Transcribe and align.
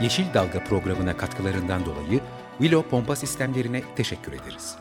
Yeşil 0.00 0.34
Dalga 0.34 0.64
programına 0.64 1.16
katkılarından 1.16 1.86
dolayı 1.86 2.20
Willow 2.58 2.90
Pompa 2.90 3.16
Sistemlerine 3.16 3.82
teşekkür 3.96 4.32
ederiz. 4.32 4.76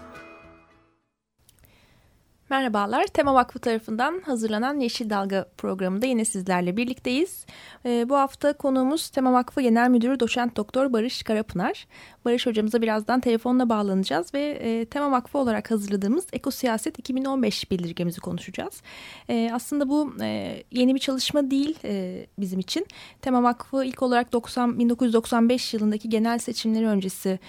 Merhabalar, 2.60 3.08
Tema 3.08 3.34
Vakfı 3.34 3.60
tarafından 3.60 4.22
hazırlanan 4.26 4.80
Yeşil 4.80 5.10
Dalga 5.10 5.46
programında 5.58 6.06
yine 6.06 6.26
sizlerle 6.26 6.78
birlikteyiz. 6.78 7.46
E, 7.86 8.10
bu 8.10 8.16
hafta 8.16 8.54
konuğumuz 8.54 9.10
Tema 9.10 9.34
Vakfı 9.34 9.62
Genel 9.62 9.90
Müdürü 9.90 10.20
Doçent 10.20 10.56
Doktor 10.56 10.94
Barış 10.94 11.24
Karapınar. 11.24 11.88
Barış 12.26 12.46
hocamıza 12.46 12.82
birazdan 12.82 13.20
telefonla 13.20 13.70
bağlanacağız 13.70 14.34
ve 14.34 14.42
e, 14.42 14.86
Tema 14.86 15.12
Vakfı 15.12 15.38
olarak 15.38 15.72
hazırladığımız 15.72 16.28
Ekosiyaset 16.34 17.00
2015 17.00 17.72
bildirgemizi 17.72 18.22
konuşacağız. 18.22 18.82
E, 19.30 19.52
aslında 19.54 19.90
bu 19.90 20.14
e, 20.22 20.64
yeni 20.72 20.96
bir 20.96 21.00
çalışma 21.00 21.52
değil 21.52 21.78
e, 21.84 22.26
bizim 22.40 22.60
için. 22.60 22.88
Tema 23.22 23.44
Vakfı 23.44 23.86
ilk 23.86 24.02
olarak 24.02 24.34
90, 24.34 24.80
1995 24.80 25.74
yılındaki 25.74 26.10
genel 26.10 26.40
seçimleri 26.40 26.88
öncesi 26.88 27.40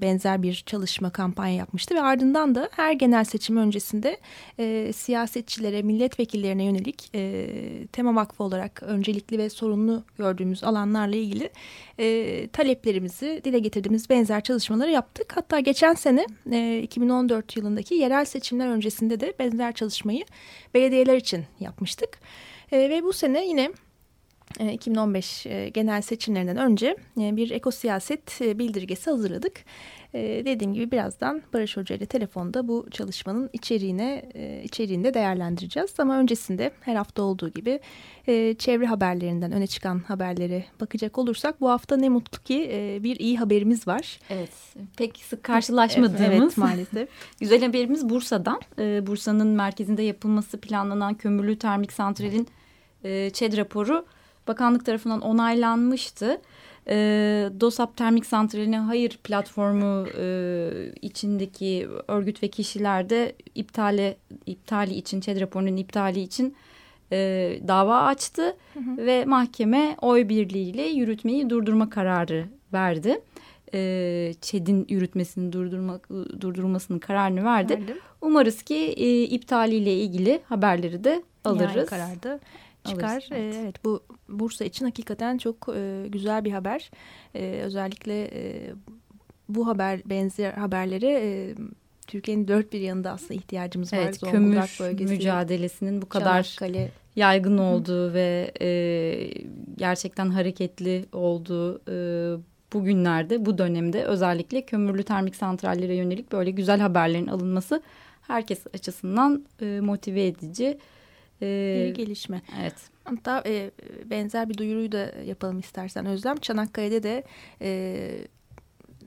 benzer 0.00 0.42
bir 0.42 0.62
çalışma 0.66 1.10
kampanya 1.10 1.54
yapmıştı 1.54 1.94
ve 1.94 2.02
ardından 2.02 2.54
da 2.54 2.68
her 2.72 2.92
genel 2.92 3.24
seçim 3.24 3.56
öncesinde 3.56 4.16
e, 4.58 4.92
siyasetçilere, 4.92 5.82
milletvekillerine 5.82 6.64
yönelik 6.64 7.10
e, 7.14 7.46
Tema 7.92 8.14
Vakfı 8.14 8.44
olarak 8.44 8.82
öncelikli 8.82 9.38
ve 9.38 9.50
sorunlu 9.50 10.04
gördüğümüz 10.18 10.64
alanlarla 10.64 11.16
ilgili 11.16 11.50
e, 11.98 12.48
taleplerimizi 12.52 13.40
dile 13.44 13.58
getirdiğimiz 13.58 14.10
benzer 14.10 14.42
çalışmaları 14.42 14.90
yaptık. 14.90 15.32
Hatta 15.36 15.60
geçen 15.60 15.94
sene 15.94 16.26
e, 16.52 16.80
2014 16.82 17.56
yılındaki 17.56 17.94
yerel 17.94 18.24
seçimler 18.24 18.68
öncesinde 18.68 19.20
de 19.20 19.34
benzer 19.38 19.72
çalışmayı 19.72 20.24
belediyeler 20.74 21.16
için 21.16 21.44
yapmıştık. 21.60 22.18
E, 22.72 22.90
ve 22.90 23.02
bu 23.02 23.12
sene 23.12 23.46
yine 23.46 23.70
2015 24.58 25.46
e, 25.46 25.68
genel 25.68 26.02
seçimlerinden 26.02 26.56
önce 26.56 26.96
e, 27.20 27.36
bir 27.36 27.50
ekosiyaset 27.50 28.42
e, 28.42 28.58
bildirgesi 28.58 29.10
hazırladık. 29.10 29.64
Dediğim 30.14 30.74
gibi 30.74 30.90
birazdan 30.90 31.42
Barış 31.52 31.76
Hoca 31.76 31.96
ile 31.96 32.06
telefonda 32.06 32.68
bu 32.68 32.86
çalışmanın 32.90 33.50
içeriğine 33.52 34.22
içeriğinde 34.64 35.14
değerlendireceğiz. 35.14 35.94
Ama 35.98 36.18
öncesinde 36.18 36.70
her 36.80 36.96
hafta 36.96 37.22
olduğu 37.22 37.48
gibi 37.48 37.80
çevre 38.58 38.86
haberlerinden 38.86 39.52
öne 39.52 39.66
çıkan 39.66 39.98
haberlere 39.98 40.64
bakacak 40.80 41.18
olursak 41.18 41.60
bu 41.60 41.70
hafta 41.70 41.96
ne 41.96 42.08
mutlu 42.08 42.42
ki 42.42 42.70
bir 43.02 43.16
iyi 43.16 43.38
haberimiz 43.38 43.86
var. 43.86 44.18
Evet 44.30 44.50
pek 44.96 45.16
sık 45.16 45.42
karşılaşmadığımız 45.42 46.20
evet, 46.20 46.56
maalesef. 46.56 47.08
güzel 47.40 47.62
haberimiz 47.62 48.08
Bursa'dan. 48.08 48.60
Bursa'nın 49.06 49.48
merkezinde 49.48 50.02
yapılması 50.02 50.60
planlanan 50.60 51.14
kömürlü 51.14 51.58
termik 51.58 51.92
santralin 51.92 52.48
ÇED 53.32 53.56
raporu 53.56 54.06
bakanlık 54.50 54.86
tarafından 54.86 55.20
onaylanmıştı. 55.20 56.40
E, 56.88 56.96
DOSAP 57.60 57.96
Termik 57.96 58.26
Santrali'ne 58.26 58.78
hayır 58.78 59.18
platformu 59.24 60.06
e, 60.18 60.24
içindeki 61.02 61.88
örgüt 62.08 62.42
ve 62.42 62.48
kişiler 62.48 63.10
de 63.10 63.32
iptale, 63.54 64.16
iptali 64.46 64.94
için, 64.94 65.20
ÇED 65.20 65.40
raporunun 65.40 65.76
iptali 65.76 66.20
için 66.20 66.54
e, 67.12 67.18
dava 67.68 68.00
açtı. 68.00 68.56
Hı 68.74 68.80
hı. 68.80 69.06
Ve 69.06 69.24
mahkeme 69.24 69.96
oy 70.02 70.28
birliğiyle 70.28 70.82
yürütmeyi 70.82 71.50
durdurma 71.50 71.90
kararı 71.90 72.44
verdi. 72.72 73.20
E, 73.74 74.34
ÇED'in 74.40 74.86
yürütmesini 74.88 75.52
durdurma, 75.52 76.00
durdurulmasının 76.40 76.98
kararını 76.98 77.44
verdi. 77.44 77.72
Verdim. 77.72 77.98
Umarız 78.20 78.62
ki 78.62 78.74
e, 78.76 79.22
iptaliyle 79.22 79.94
ilgili 79.94 80.40
haberleri 80.48 81.04
de 81.04 81.22
alırız. 81.44 81.76
Yani 81.76 81.86
kararda 81.86 82.40
çıkar. 82.84 83.12
Alırsın, 83.12 83.34
evet. 83.34 83.56
evet 83.62 83.84
bu 83.84 84.02
Bursa 84.30 84.64
için 84.64 84.84
hakikaten 84.84 85.38
çok 85.38 85.68
e, 85.74 86.06
güzel 86.08 86.44
bir 86.44 86.52
haber. 86.52 86.90
E, 87.34 87.60
özellikle 87.64 88.24
e, 88.24 88.72
bu 89.48 89.66
haber 89.66 90.00
benzer 90.06 90.52
haberlere 90.52 91.20
e, 91.22 91.54
Türkiye'nin 92.06 92.48
dört 92.48 92.72
bir 92.72 92.80
yanında 92.80 93.10
aslında 93.10 93.34
ihtiyacımız 93.34 93.92
var. 93.92 93.98
Evet 93.98 94.20
kömür 94.20 94.76
bölgesi, 94.80 95.14
mücadelesinin 95.14 96.02
bu 96.02 96.08
kadar 96.08 96.42
Çanakkale. 96.42 96.90
yaygın 97.16 97.58
olduğu 97.58 98.08
Hı. 98.10 98.14
ve 98.14 98.52
e, 98.60 98.68
gerçekten 99.76 100.30
hareketli 100.30 101.04
olduğu 101.12 101.80
e, 101.88 102.36
bugünlerde 102.72 103.46
bu 103.46 103.58
dönemde 103.58 104.04
özellikle 104.04 104.62
kömürlü 104.62 105.02
termik 105.02 105.36
santrallere 105.36 105.94
yönelik 105.94 106.32
böyle 106.32 106.50
güzel 106.50 106.80
haberlerin 106.80 107.26
alınması 107.26 107.82
herkes 108.22 108.66
açısından 108.74 109.44
e, 109.62 109.80
motive 109.80 110.26
edici 110.26 110.78
bir 111.40 111.46
ee, 111.46 111.90
gelişme. 111.90 112.42
Evet. 112.60 112.74
Hatta 113.04 113.42
e, 113.46 113.70
benzer 114.04 114.48
bir 114.48 114.58
duyuruyu 114.58 114.92
da 114.92 115.12
yapalım 115.26 115.58
istersen 115.58 116.06
Özlem. 116.06 116.36
Çanakkale'de 116.36 117.02
de 117.02 117.24
e, 117.62 118.00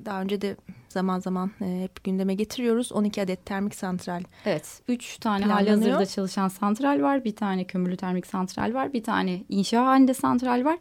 daha 0.05 0.21
önce 0.21 0.41
de 0.41 0.55
zaman 0.89 1.19
zaman 1.19 1.51
e, 1.61 1.83
hep 1.83 2.03
gündeme 2.03 2.33
getiriyoruz. 2.33 2.91
12 2.91 3.21
adet 3.21 3.45
termik 3.45 3.75
santral. 3.75 4.23
Evet. 4.45 4.81
3 4.87 5.17
tane 5.17 5.45
hali 5.45 5.69
hazırda 5.69 6.05
çalışan 6.05 6.47
santral 6.47 7.01
var. 7.01 7.23
Bir 7.23 7.35
tane 7.35 7.63
kömürlü 7.63 7.97
termik 7.97 8.27
santral 8.27 8.73
var. 8.73 8.93
Bir 8.93 9.03
tane 9.03 9.43
inşa 9.49 9.85
halinde 9.85 10.13
santral 10.13 10.65
var. 10.65 10.77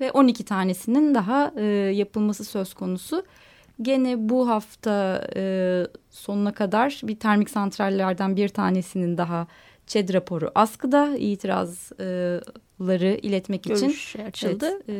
Ve 0.00 0.10
12 0.12 0.44
tanesinin 0.44 1.14
daha 1.14 1.52
e, 1.56 1.64
yapılması 1.94 2.44
söz 2.44 2.74
konusu. 2.74 3.24
Gene 3.82 4.28
bu 4.28 4.48
hafta 4.48 5.28
e, 5.36 5.84
sonuna 6.10 6.52
kadar 6.52 7.00
bir 7.04 7.16
termik 7.16 7.50
santrallerden 7.50 8.36
bir 8.36 8.48
tanesinin 8.48 9.18
daha 9.18 9.46
ÇED 9.88 10.14
raporu 10.14 10.50
askıda 10.54 11.16
itirazları 11.16 13.18
iletmek 13.22 13.64
Görüş 13.64 14.14
için 14.14 14.24
açıldı. 14.24 14.66
Evet, 14.66 14.88
e, 14.88 14.92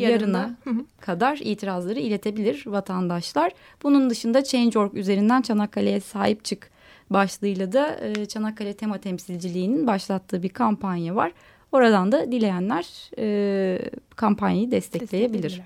yarına 0.00 0.56
kadar 1.00 1.38
itirazları 1.42 2.00
iletebilir 2.00 2.64
vatandaşlar. 2.66 3.52
Bunun 3.82 4.10
dışında 4.10 4.44
Change.org 4.44 4.94
üzerinden 4.94 5.42
Çanakkale'ye 5.42 6.00
sahip 6.00 6.44
çık 6.44 6.70
başlığıyla 7.10 7.72
da 7.72 8.00
e, 8.00 8.26
Çanakkale 8.26 8.74
Tema 8.74 8.98
Temsilciliği'nin 8.98 9.86
başlattığı 9.86 10.42
bir 10.42 10.48
kampanya 10.48 11.16
var. 11.16 11.32
Oradan 11.72 12.12
da 12.12 12.32
dileyenler 12.32 13.10
e, 13.18 13.78
kampanyayı 14.16 14.70
destekleyebilir. 14.70 15.62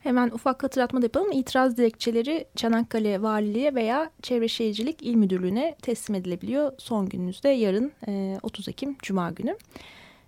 Hemen 0.00 0.30
ufak 0.30 0.62
hatırlatma 0.62 1.02
da 1.02 1.06
yapalım. 1.06 1.32
İtiraz 1.32 1.76
dilekçeleri 1.76 2.44
Çanakkale 2.56 3.22
Valiliğe 3.22 3.74
veya 3.74 4.10
Çevre 4.22 4.48
Şehircilik 4.48 5.02
İl 5.02 5.14
Müdürlüğü'ne 5.14 5.76
teslim 5.82 6.16
edilebiliyor. 6.16 6.72
Son 6.78 7.08
gününüzde 7.08 7.48
yarın 7.48 7.92
e, 8.08 8.38
30 8.42 8.68
Ekim 8.68 8.96
Cuma 9.02 9.30
günü. 9.30 9.56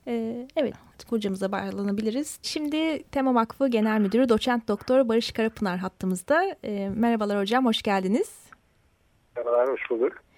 E, 0.06 0.46
evet 0.56 0.74
hocamıza 1.10 1.52
bağlanabiliriz. 1.52 2.38
Şimdi 2.42 3.02
Tema 3.02 3.34
Vakfı 3.34 3.68
Genel 3.68 4.00
Müdürü 4.00 4.28
Doçent 4.28 4.68
Doktor 4.68 5.08
Barış 5.08 5.32
Karapınar 5.32 5.78
hattımızda. 5.78 6.56
E, 6.64 6.88
merhabalar 6.88 7.40
hocam, 7.40 7.66
hoş 7.66 7.82
geldiniz. 7.82 8.46
Merhabalar, 9.36 9.68
hoş 9.68 9.90
bulduk. 9.90 10.31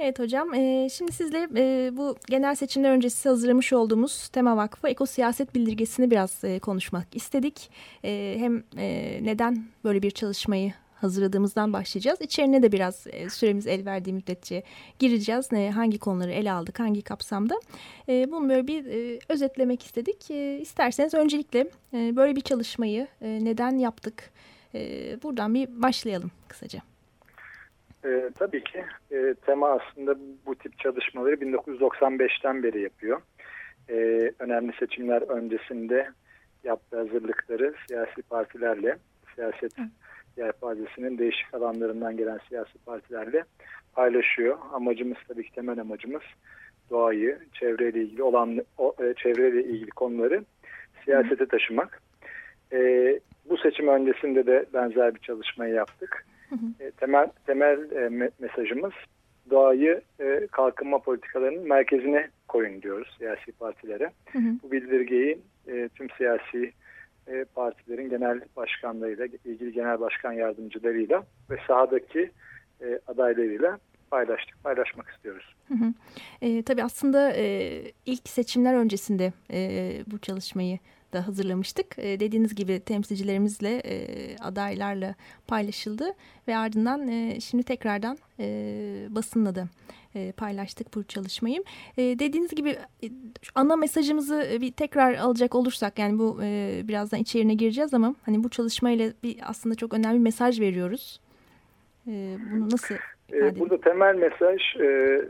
Evet 0.00 0.18
hocam, 0.18 0.54
e, 0.54 0.88
şimdi 0.92 1.12
sizle 1.12 1.48
e, 1.56 1.96
bu 1.96 2.16
genel 2.26 2.54
seçimler 2.54 2.90
öncesi 2.90 3.28
hazırlamış 3.28 3.72
olduğumuz 3.72 4.28
Tema 4.28 4.56
Vakfı 4.56 4.88
Ekosiyaset 4.88 5.54
Bildirgesini 5.54 6.10
biraz 6.10 6.44
e, 6.44 6.58
konuşmak 6.58 7.16
istedik. 7.16 7.70
E, 8.04 8.36
hem 8.38 8.62
e, 8.76 9.18
neden 9.22 9.64
böyle 9.84 10.02
bir 10.02 10.10
çalışmayı 10.10 10.72
hazırladığımızdan 10.94 11.72
başlayacağız. 11.72 12.20
İçerine 12.20 12.62
de 12.62 12.72
biraz 12.72 13.06
e, 13.06 13.30
süremiz 13.30 13.66
el 13.66 13.84
verdiği 13.84 14.12
müddetçe 14.12 14.62
gireceğiz. 14.98 15.52
Ne, 15.52 15.70
hangi 15.70 15.98
konuları 15.98 16.32
ele 16.32 16.52
aldık, 16.52 16.80
hangi 16.80 17.02
kapsamda. 17.02 17.60
E, 18.08 18.30
bunu 18.30 18.48
böyle 18.48 18.66
bir 18.66 18.86
e, 18.86 19.18
özetlemek 19.28 19.82
istedik. 19.82 20.30
E, 20.30 20.58
isterseniz 20.58 21.14
öncelikle 21.14 21.70
e, 21.94 22.16
böyle 22.16 22.36
bir 22.36 22.40
çalışmayı 22.40 23.06
e, 23.22 23.44
neden 23.44 23.78
yaptık? 23.78 24.30
E, 24.74 24.80
buradan 25.22 25.54
bir 25.54 25.82
başlayalım 25.82 26.30
kısaca. 26.48 26.82
E, 28.04 28.30
tabii 28.38 28.64
ki 28.64 28.84
e, 29.10 29.34
tema 29.46 29.68
aslında 29.68 30.18
bu 30.46 30.54
tip 30.54 30.78
çalışmaları 30.78 31.34
1995'ten 31.34 32.62
beri 32.62 32.82
yapıyor. 32.82 33.20
E, 33.90 33.96
önemli 34.38 34.72
seçimler 34.78 35.22
öncesinde 35.22 36.08
yaptığı 36.64 36.96
hazırlıkları 36.96 37.74
siyasi 37.88 38.22
partilerle, 38.22 38.96
siyaset 39.34 39.72
yelpazesinin 40.36 41.18
değişik 41.18 41.54
alanlarından 41.54 42.16
gelen 42.16 42.40
siyasi 42.48 42.78
partilerle 42.78 43.44
paylaşıyor. 43.94 44.58
Amacımız 44.72 45.18
tabii 45.28 45.44
ki 45.44 45.54
temel 45.54 45.80
amacımız 45.80 46.22
doğayı, 46.90 47.38
çevreyle 47.52 48.00
ilgili 48.00 48.22
olan 48.22 48.64
o, 48.78 48.94
e, 49.00 49.14
çevreyle 49.14 49.64
ilgili 49.64 49.90
konuları 49.90 50.44
siyasete 51.04 51.46
taşımak. 51.46 52.02
E, 52.72 52.78
bu 53.48 53.56
seçim 53.56 53.88
öncesinde 53.88 54.46
de 54.46 54.66
benzer 54.74 55.14
bir 55.14 55.20
çalışmayı 55.20 55.74
yaptık. 55.74 56.24
E, 56.80 56.90
temel 56.90 57.28
temel 57.46 57.90
e, 57.90 58.08
me 58.08 58.30
mesajımız 58.38 58.92
doğayı 59.50 60.00
e, 60.20 60.46
kalkınma 60.52 60.98
politikalarının 60.98 61.68
merkezine 61.68 62.28
koyun 62.48 62.82
diyoruz 62.82 63.14
siyasi 63.18 63.52
partilere. 63.52 64.10
Hı 64.32 64.38
hı. 64.38 64.52
Bu 64.62 64.72
bildirgeyi 64.72 65.38
e, 65.68 65.88
tüm 65.94 66.10
siyasi 66.10 66.72
e, 67.28 67.44
partilerin 67.54 68.10
genel 68.10 68.40
başkanlarıyla, 68.56 69.26
ilgili 69.44 69.72
genel 69.72 70.00
başkan 70.00 70.32
yardımcılarıyla 70.32 71.22
ve 71.50 71.56
sahadaki 71.66 72.30
e, 72.80 73.00
adaylarıyla 73.06 73.78
paylaştık, 74.10 74.64
paylaşmak 74.64 75.08
istiyoruz. 75.08 75.54
Hı 75.68 75.74
hı. 75.74 75.92
E, 76.42 76.62
tabii 76.62 76.82
aslında 76.82 77.32
e, 77.32 77.80
ilk 78.06 78.28
seçimler 78.28 78.74
öncesinde 78.74 79.32
e, 79.52 79.92
bu 80.06 80.18
çalışmayı 80.18 80.78
da 81.12 81.26
hazırlamıştık. 81.26 81.98
E, 81.98 82.20
dediğiniz 82.20 82.54
gibi 82.54 82.80
temsilcilerimizle, 82.80 83.76
e, 83.84 84.36
adaylarla 84.36 85.14
paylaşıldı 85.46 86.12
ve 86.48 86.56
ardından 86.56 87.08
e, 87.08 87.40
şimdi 87.40 87.62
tekrardan 87.62 88.18
e, 88.40 88.46
basınla 89.10 89.54
da 89.54 89.68
e, 90.14 90.32
paylaştık 90.32 90.94
bu 90.94 91.04
çalışmayı. 91.04 91.64
E, 91.96 92.02
dediğiniz 92.02 92.50
gibi 92.50 92.70
e, 93.02 93.06
ana 93.54 93.76
mesajımızı 93.76 94.58
bir 94.60 94.72
tekrar 94.72 95.14
alacak 95.14 95.54
olursak 95.54 95.98
yani 95.98 96.18
bu 96.18 96.38
e, 96.42 96.80
birazdan 96.84 97.20
içeriğine 97.20 97.54
gireceğiz 97.54 97.94
ama 97.94 98.14
hani 98.22 98.44
bu 98.44 98.48
çalışmayla 98.48 99.12
bir 99.22 99.36
aslında 99.42 99.74
çok 99.74 99.94
önemli 99.94 100.14
bir 100.14 100.22
mesaj 100.22 100.60
veriyoruz. 100.60 101.20
E, 102.06 102.36
bunu 102.52 102.70
nasıl 102.70 102.94
e, 103.32 103.58
Burada 103.58 103.80
temel 103.80 104.14
mesaj 104.14 104.60
e, 104.80 105.20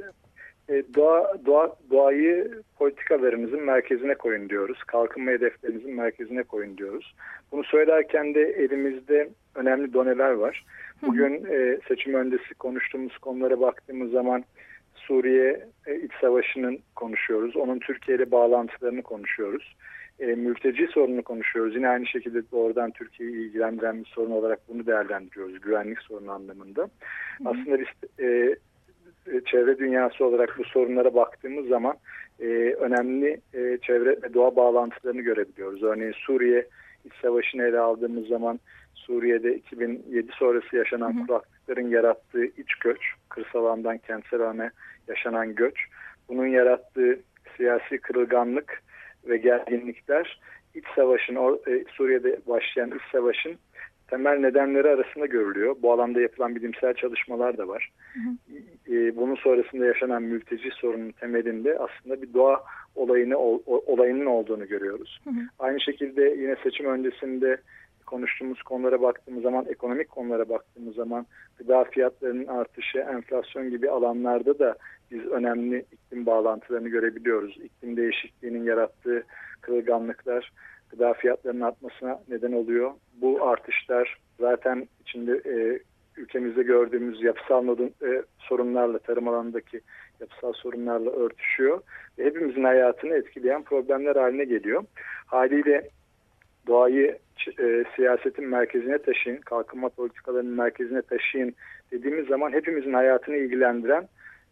e, 0.68 0.82
doğa, 0.94 1.34
doğa, 1.46 1.76
doğayı 1.90 2.62
politikalarımızın 2.78 3.62
merkezine 3.62 4.14
koyun 4.14 4.48
diyoruz. 4.48 4.78
Kalkınma 4.86 5.30
hedeflerimizin 5.30 5.94
merkezine 5.94 6.42
koyun 6.42 6.78
diyoruz. 6.78 7.14
Bunu 7.52 7.64
söylerken 7.64 8.34
de 8.34 8.42
elimizde 8.42 9.28
önemli 9.54 9.92
doneler 9.92 10.30
var. 10.30 10.64
Bugün 11.02 11.44
e, 11.50 11.78
seçim 11.88 12.14
öncesi 12.14 12.54
konuştuğumuz 12.54 13.18
konulara 13.18 13.60
baktığımız 13.60 14.10
zaman 14.10 14.44
Suriye 14.94 15.66
e, 15.86 15.96
iç 15.96 16.12
savaşının 16.20 16.78
konuşuyoruz. 16.96 17.56
Onun 17.56 17.78
Türkiye 17.78 18.16
ile 18.16 18.30
bağlantılarını 18.30 19.02
konuşuyoruz. 19.02 19.76
E, 20.20 20.26
mülteci 20.26 20.86
sorununu 20.86 21.22
konuşuyoruz. 21.22 21.74
Yine 21.74 21.88
aynı 21.88 22.06
şekilde 22.06 22.50
doğrudan 22.52 22.90
Türkiye'yi 22.90 23.36
ilgilendiren 23.36 24.00
bir 24.00 24.08
sorun 24.08 24.30
olarak 24.30 24.60
bunu 24.68 24.86
değerlendiriyoruz 24.86 25.60
güvenlik 25.60 25.98
sorunu 25.98 26.32
anlamında. 26.32 26.82
Hı. 26.82 26.88
Aslında 27.44 27.78
biz 27.80 27.86
e, 28.24 28.56
çevre 29.44 29.78
dünyası 29.78 30.24
olarak 30.24 30.54
bu 30.58 30.64
sorunlara 30.64 31.14
baktığımız 31.14 31.68
zaman 31.68 31.96
e, 32.40 32.46
önemli 32.80 33.40
e, 33.54 33.78
çevre 33.82 34.10
ve 34.22 34.34
doğa 34.34 34.56
bağlantılarını 34.56 35.20
görebiliyoruz. 35.20 35.82
Örneğin 35.82 36.12
Suriye 36.12 36.66
iç 37.04 37.12
savaşını 37.22 37.62
ele 37.62 37.78
aldığımız 37.78 38.26
zaman 38.26 38.60
Suriye'de 38.94 39.54
2007 39.54 40.32
sonrası 40.32 40.76
yaşanan 40.76 41.18
hı 41.18 41.22
hı. 41.22 41.26
kuraklıkların 41.26 41.88
yarattığı 41.88 42.44
iç 42.44 42.74
göç, 42.74 43.00
kırsal 43.28 43.64
alandan 43.64 43.98
kentsel 43.98 44.40
alana 44.40 44.70
yaşanan 45.08 45.54
göç, 45.54 45.74
bunun 46.28 46.46
yarattığı 46.46 47.18
siyasi 47.56 47.98
kırılganlık 47.98 48.82
ve 49.28 49.36
gerginlikler 49.36 50.40
iç 50.74 50.84
savaşın, 50.94 51.34
e, 51.66 51.84
Suriye'de 51.92 52.38
başlayan 52.46 52.90
iç 52.90 53.02
savaşın 53.12 53.58
temel 54.08 54.38
nedenleri 54.38 54.88
arasında 54.88 55.26
görülüyor. 55.26 55.76
Bu 55.82 55.92
alanda 55.92 56.20
yapılan 56.20 56.54
bilimsel 56.54 56.94
çalışmalar 56.94 57.58
da 57.58 57.68
var. 57.68 57.90
Hı 58.14 58.20
hı. 58.20 58.94
E, 58.94 59.16
bunun 59.16 59.34
sonrasında 59.34 59.86
yaşanan 59.86 60.22
mülteci 60.22 60.70
sorunun 60.70 61.10
temelinde 61.10 61.78
aslında 61.78 62.22
bir 62.22 62.34
doğa 62.34 62.64
olayını 62.94 63.38
olayının 63.66 64.26
olduğunu 64.26 64.68
görüyoruz. 64.68 65.20
Hı 65.24 65.30
hı. 65.30 65.40
Aynı 65.58 65.80
şekilde 65.80 66.22
yine 66.22 66.56
seçim 66.62 66.86
öncesinde 66.86 67.56
konuştuğumuz 68.06 68.62
konulara 68.62 69.02
baktığımız 69.02 69.42
zaman, 69.42 69.66
ekonomik 69.68 70.08
konulara 70.08 70.48
baktığımız 70.48 70.94
zaman 70.94 71.26
gıda 71.58 71.84
fiyatlarının 71.84 72.46
artışı, 72.46 72.98
enflasyon 72.98 73.70
gibi 73.70 73.90
alanlarda 73.90 74.58
da 74.58 74.76
biz 75.10 75.26
önemli 75.26 75.84
iklim 75.92 76.26
bağlantılarını 76.26 76.88
görebiliyoruz. 76.88 77.56
İklim 77.56 77.96
değişikliğinin 77.96 78.64
yarattığı 78.64 79.22
kırılganlıklar, 79.60 80.52
gıda 80.90 81.14
fiyatlarının 81.14 81.60
artmasına 81.60 82.20
neden 82.28 82.52
oluyor. 82.52 82.90
Bu 83.20 83.48
artışlar 83.48 84.18
zaten 84.40 84.88
içinde 85.00 85.32
e, 85.32 85.80
ülkemizde 86.16 86.62
gördüğümüz 86.62 87.22
yapısal 87.22 87.62
nodun, 87.62 87.94
e, 88.02 88.22
sorunlarla, 88.38 88.98
tarım 88.98 89.28
alanındaki 89.28 89.80
yapısal 90.20 90.52
sorunlarla 90.52 91.10
örtüşüyor. 91.10 91.80
Ve 92.18 92.24
hepimizin 92.24 92.64
hayatını 92.64 93.14
etkileyen 93.14 93.62
problemler 93.62 94.16
haline 94.16 94.44
geliyor. 94.44 94.84
Haliyle 95.26 95.88
doğayı 96.66 97.18
e, 97.58 97.84
siyasetin 97.96 98.48
merkezine 98.48 98.98
taşıyın, 98.98 99.40
kalkınma 99.40 99.88
politikalarının 99.88 100.56
merkezine 100.56 101.02
taşıyın 101.02 101.54
dediğimiz 101.92 102.26
zaman 102.26 102.52
hepimizin 102.52 102.92
hayatını 102.92 103.36
ilgilendiren 103.36 104.08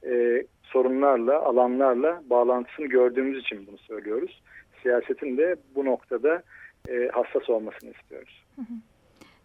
e, 0.06 0.42
sorunlarla, 0.62 1.42
alanlarla 1.42 2.22
bağlantısını 2.30 2.86
gördüğümüz 2.86 3.38
için 3.38 3.66
bunu 3.66 3.78
söylüyoruz 3.78 4.42
siyasetin 4.82 5.38
de 5.38 5.56
bu 5.74 5.84
noktada 5.84 6.42
e, 6.88 7.08
hassas 7.12 7.50
olmasını 7.50 7.90
istiyoruz. 7.90 8.44
Hı 8.56 8.62
hı. 8.62 8.74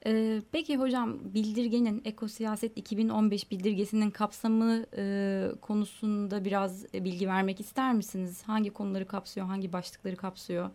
Ee, 0.05 0.39
peki 0.51 0.77
hocam 0.77 1.19
bildirgenin 1.33 2.01
ekosiyaset 2.05 2.77
2015 2.77 3.51
bildirgesinin 3.51 4.11
kapsamı 4.11 4.85
e, 4.97 5.03
konusunda 5.61 6.45
biraz 6.45 6.93
bilgi 6.93 7.27
vermek 7.27 7.59
ister 7.59 7.93
misiniz? 7.93 8.43
Hangi 8.47 8.73
konuları 8.73 9.07
kapsıyor, 9.07 9.47
hangi 9.47 9.73
başlıkları 9.73 10.15
kapsıyor? 10.15 10.69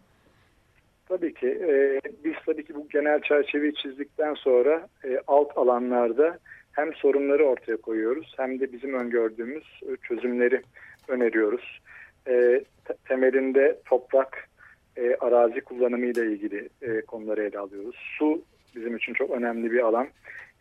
Tabii 1.09 1.35
ki. 1.35 1.47
E, 1.47 2.01
biz 2.25 2.35
tabii 2.47 2.65
ki 2.65 2.75
bu 2.75 2.89
genel 2.89 3.21
çerçeveyi 3.21 3.75
çizdikten 3.75 4.35
sonra 4.35 4.89
e, 5.05 5.21
alt 5.27 5.59
alanlarda 5.59 6.39
hem 6.73 6.95
sorunları 6.95 7.45
ortaya 7.45 7.77
koyuyoruz 7.77 8.35
hem 8.37 8.61
de 8.61 8.73
bizim 8.73 8.95
öngördüğümüz 8.95 9.65
çözümleri 10.03 10.63
öneriyoruz. 11.09 11.81
E, 12.29 12.65
temelinde 13.09 13.79
toprak, 13.85 14.49
e, 14.97 15.17
arazi 15.21 15.61
kullanımı 15.61 16.07
ile 16.07 16.27
ilgili 16.27 16.69
e, 16.83 17.01
konuları 17.01 17.43
ele 17.43 17.59
alıyoruz. 17.59 17.97
Su 18.19 18.43
bizim 18.77 18.97
için 18.97 19.13
çok 19.13 19.31
önemli 19.31 19.73
bir 19.73 19.81
alan. 19.81 20.09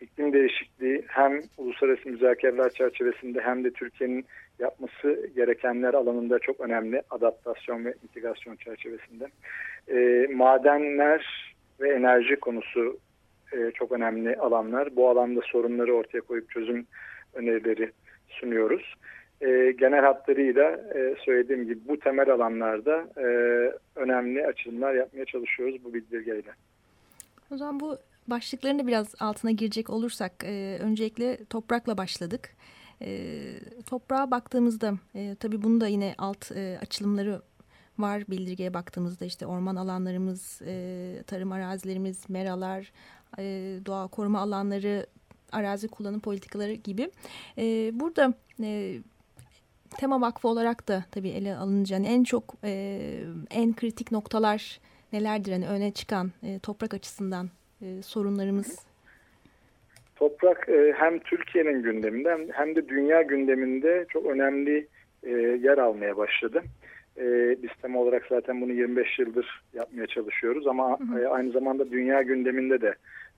İklim 0.01 0.33
değişikliği 0.33 1.05
hem 1.07 1.41
uluslararası 1.57 2.09
müzakereler 2.09 2.69
çerçevesinde 2.69 3.41
hem 3.41 3.63
de 3.63 3.71
Türkiye'nin 3.71 4.25
yapması 4.59 5.29
gerekenler 5.35 5.93
alanında 5.93 6.39
çok 6.39 6.59
önemli 6.59 7.01
adaptasyon 7.09 7.85
ve 7.85 7.93
integrasyon 8.03 8.55
çerçevesinde. 8.55 9.27
Madenler 10.33 11.53
ve 11.81 11.93
enerji 11.93 12.35
konusu 12.35 12.99
çok 13.73 13.91
önemli 13.91 14.35
alanlar. 14.35 14.95
Bu 14.95 15.09
alanda 15.09 15.41
sorunları 15.41 15.93
ortaya 15.93 16.21
koyup 16.21 16.49
çözüm 16.49 16.87
önerileri 17.33 17.91
sunuyoruz 18.29 18.95
e, 19.41 19.71
genel 19.71 20.01
hatlarıyla 20.01 20.71
e, 20.71 21.15
söylediğim 21.25 21.63
gibi 21.63 21.79
bu 21.87 21.99
temel 21.99 22.29
alanlarda 22.29 23.07
e, 23.17 23.25
önemli 23.95 24.47
açılımlar 24.47 24.93
yapmaya 24.93 25.25
çalışıyoruz 25.25 25.83
bu 25.83 25.93
bildirgeyle. 25.93 26.51
O 27.51 27.57
zaman 27.57 27.79
bu 27.79 27.97
başlıkların 28.27 28.79
da 28.79 28.87
biraz 28.87 29.15
altına 29.19 29.51
girecek 29.51 29.89
olursak 29.89 30.31
e, 30.43 30.77
öncelikle 30.81 31.37
toprakla 31.49 31.97
başladık. 31.97 32.49
E, 33.01 33.39
toprağa 33.89 34.31
baktığımızda 34.31 34.93
e, 35.15 35.35
tabii 35.39 35.63
bunu 35.63 35.87
yine 35.87 36.15
alt 36.17 36.51
e, 36.51 36.77
açılımları 36.81 37.41
var 37.99 38.23
bildirgeye 38.29 38.73
baktığımızda 38.73 39.25
işte 39.25 39.45
orman 39.45 39.75
alanlarımız, 39.75 40.61
e, 40.67 41.23
tarım 41.27 41.51
arazilerimiz, 41.51 42.29
meralar, 42.29 42.91
e, 43.39 43.43
doğa 43.85 44.07
koruma 44.07 44.39
alanları, 44.39 45.05
arazi 45.51 45.87
kullanım 45.87 46.19
politikaları 46.19 46.73
gibi. 46.73 47.11
E, 47.57 47.91
burada 47.99 48.33
e, 48.63 48.97
Tema 49.99 50.21
Vakfı 50.21 50.47
olarak 50.47 50.87
da 50.87 51.03
tabii 51.11 51.29
ele 51.29 51.55
alınca 51.55 51.95
yani 51.95 52.07
en 52.07 52.23
çok 52.23 52.43
e, 52.63 52.99
en 53.51 53.75
kritik 53.75 54.11
noktalar 54.11 54.79
nelerdir? 55.13 55.51
Yani 55.51 55.67
öne 55.67 55.91
çıkan 55.91 56.31
e, 56.43 56.59
toprak 56.59 56.93
açısından 56.93 57.49
e, 57.81 58.01
sorunlarımız. 58.01 58.85
Toprak 60.15 60.69
e, 60.69 60.93
hem 60.97 61.19
Türkiye'nin 61.19 61.83
gündeminde 61.83 62.47
hem 62.51 62.75
de 62.75 62.89
dünya 62.89 63.21
gündeminde 63.21 64.05
çok 64.09 64.25
önemli 64.25 64.87
e, 65.23 65.31
yer 65.61 65.77
almaya 65.77 66.17
başladı. 66.17 66.63
E, 67.17 67.55
biz 67.63 67.69
tema 67.81 67.99
olarak 67.99 68.25
zaten 68.29 68.61
bunu 68.61 68.71
25 68.71 69.19
yıldır 69.19 69.63
yapmaya 69.73 70.07
çalışıyoruz 70.07 70.67
ama 70.67 70.99
hı 70.99 71.03
hı. 71.03 71.19
E, 71.19 71.27
aynı 71.27 71.51
zamanda 71.51 71.91
dünya 71.91 72.21
gündeminde 72.21 72.81
de 72.81 72.95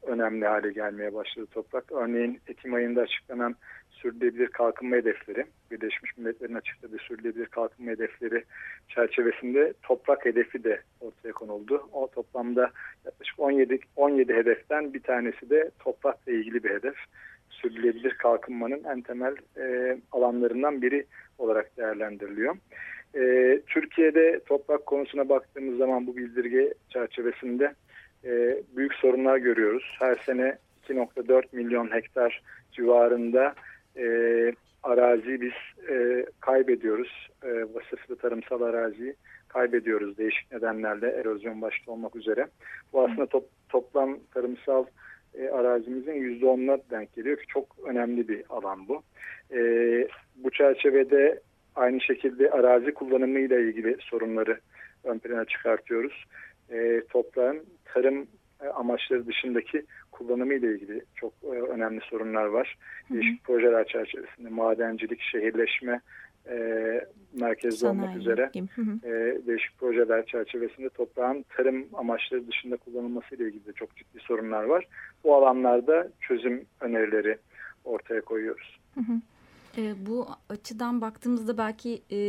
önemli 0.07 0.45
hale 0.45 0.71
gelmeye 0.71 1.13
başladı 1.13 1.47
toprak. 1.51 1.91
Örneğin 1.91 2.39
Ekim 2.47 2.73
ayında 2.73 3.01
açıklanan 3.01 3.55
sürdürülebilir 3.89 4.47
kalkınma 4.47 4.95
hedefleri, 4.95 5.45
Birleşmiş 5.71 6.17
Milletler'in 6.17 6.53
açıkladığı 6.53 6.97
sürdürülebilir 6.97 7.45
kalkınma 7.45 7.91
hedefleri 7.91 8.43
çerçevesinde 8.89 9.73
toprak 9.83 10.25
hedefi 10.25 10.63
de 10.63 10.81
ortaya 10.99 11.31
konuldu. 11.31 11.89
O 11.93 12.07
toplamda 12.07 12.71
yaklaşık 13.05 13.39
17, 13.39 13.79
17 13.95 14.33
hedeften 14.33 14.93
bir 14.93 15.03
tanesi 15.03 15.49
de 15.49 15.71
toprakla 15.79 16.31
ilgili 16.31 16.63
bir 16.63 16.69
hedef. 16.69 16.95
sürdürülebilir 17.49 18.11
kalkınmanın 18.11 18.83
en 18.83 19.01
temel 19.01 19.35
e, 19.57 19.97
alanlarından 20.11 20.81
biri 20.81 21.05
olarak 21.37 21.77
değerlendiriliyor. 21.77 22.57
E, 23.15 23.21
Türkiye'de 23.67 24.39
toprak 24.45 24.85
konusuna 24.85 25.29
baktığımız 25.29 25.77
zaman 25.77 26.07
bu 26.07 26.17
bildirge 26.17 26.73
çerçevesinde 26.89 27.73
e, 28.25 28.61
büyük 28.75 28.93
sorunlar 28.93 29.37
görüyoruz. 29.37 29.95
Her 29.99 30.15
sene 30.15 30.57
2.4 30.89 31.43
milyon 31.51 31.91
hektar 31.93 32.41
civarında 32.71 33.53
e, 33.97 34.05
arazi 34.83 35.41
biz 35.41 35.87
e, 35.89 36.25
kaybediyoruz. 36.39 37.29
E, 37.43 37.49
vasıflı 37.73 38.15
tarımsal 38.15 38.61
araziyi 38.61 39.15
kaybediyoruz 39.47 40.17
değişik 40.17 40.51
nedenlerle 40.51 41.07
erozyon 41.07 41.61
başta 41.61 41.91
olmak 41.91 42.15
üzere. 42.15 42.47
Bu 42.93 43.03
aslında 43.03 43.25
top, 43.25 43.45
toplam 43.69 44.19
tarımsal 44.33 44.85
e, 45.33 45.49
arazimizin 45.49 46.13
%10'una 46.13 46.79
denk 46.91 47.13
geliyor 47.13 47.37
ki 47.37 47.47
çok 47.47 47.65
önemli 47.85 48.27
bir 48.27 48.43
alan 48.49 48.87
bu. 48.87 49.03
E, 49.51 49.59
bu 50.35 50.51
çerçevede 50.51 51.39
aynı 51.75 52.01
şekilde 52.01 52.49
arazi 52.49 52.93
kullanımıyla 52.93 53.59
ilgili 53.59 53.97
sorunları 53.99 54.59
ön 55.03 55.19
plana 55.19 55.45
çıkartıyoruz. 55.45 56.25
E, 56.71 57.01
toprağın 57.09 57.63
tarım 57.85 58.27
e, 58.63 58.67
amaçları 58.67 59.27
dışındaki 59.27 59.85
kullanımı 60.11 60.53
ile 60.53 60.71
ilgili 60.71 61.01
çok 61.15 61.33
e, 61.43 61.47
önemli 61.47 62.01
sorunlar 62.01 62.45
var. 62.45 62.77
Değişik 63.09 63.43
projeler 63.43 63.87
çerçevesinde 63.87 64.49
madencilik, 64.49 65.21
şehirleşme 65.21 66.01
e, 66.49 66.57
merkezde 67.33 67.77
Sanayi 67.77 68.01
olmak 68.01 68.17
üzere 68.17 68.51
hı 68.53 68.81
hı. 68.81 69.07
E, 69.07 69.47
değişik 69.47 69.77
projeler 69.77 70.25
çerçevesinde 70.25 70.89
toprağın 70.89 71.45
tarım 71.49 71.87
amaçları 71.93 72.47
dışında 72.47 72.77
kullanılması 72.77 73.35
ile 73.35 73.43
ilgili 73.43 73.65
de 73.65 73.73
çok 73.73 73.95
ciddi 73.95 74.19
sorunlar 74.19 74.63
var. 74.63 74.87
Bu 75.23 75.35
alanlarda 75.35 76.07
çözüm 76.21 76.65
önerileri 76.81 77.37
ortaya 77.85 78.21
koyuyoruz. 78.21 78.79
Hı 78.95 79.01
hı. 79.01 79.13
E, 79.77 80.05
bu 80.05 80.27
açıdan 80.49 81.01
baktığımızda 81.01 81.57
belki 81.57 82.01
e, 82.11 82.19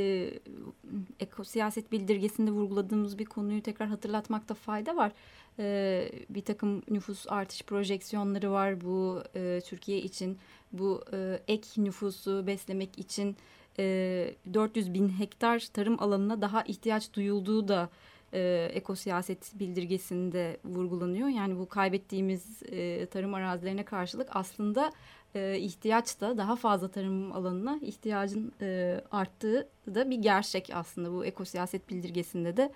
ekosiyaset 1.21 1.93
bildirgesinde 1.93 2.51
vurguladığımız 2.51 3.19
bir 3.19 3.25
konuyu 3.25 3.63
tekrar 3.63 3.89
hatırlatmakta 3.89 4.55
fayda 4.55 4.97
var. 4.97 5.13
E, 5.59 6.11
bir 6.31 6.43
takım 6.43 6.83
nüfus 6.91 7.27
artış 7.29 7.63
projeksiyonları 7.63 8.51
var 8.51 8.81
bu 8.81 9.23
e, 9.35 9.61
Türkiye 9.65 9.99
için. 9.99 10.39
Bu 10.73 11.05
e, 11.13 11.41
ek 11.49 11.69
nüfusu 11.77 12.47
beslemek 12.47 12.99
için 12.99 13.37
e, 13.79 14.35
400 14.55 14.95
bin 14.95 15.09
hektar 15.09 15.69
tarım 15.73 16.03
alanına 16.03 16.43
daha 16.43 16.63
ihtiyaç 16.63 17.15
duyulduğu 17.15 17.69
da 17.69 17.89
e, 18.33 18.71
ekosiyaset 18.73 19.61
bildirgesinde 19.61 20.57
vurgulanıyor. 20.65 21.29
Yani 21.29 21.59
bu 21.59 21.69
kaybettiğimiz 21.69 22.63
e, 22.63 23.07
tarım 23.07 23.35
arazilerine 23.35 23.85
karşılık 23.85 24.29
aslında 24.33 24.93
e, 25.35 25.59
ihtiyaç 25.59 26.21
da 26.21 26.39
daha 26.39 26.57
fazla 26.57 26.89
tarım 26.89 27.33
alanına 27.33 27.79
ihtiyacın 27.83 28.53
e, 28.61 29.01
arttığı 29.11 29.69
da 29.95 30.11
bir 30.11 30.17
gerçek 30.17 30.71
aslında 30.75 31.13
bu 31.13 31.25
ekosiyaset 31.25 31.91
bildirgesinde 31.91 32.57
de 32.57 32.73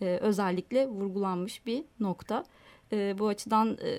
e, 0.00 0.18
özellikle 0.22 0.86
vurgulanmış 0.86 1.66
bir 1.66 1.84
nokta. 2.00 2.44
E, 2.92 3.18
bu 3.18 3.28
açıdan 3.28 3.78
e, 3.82 3.90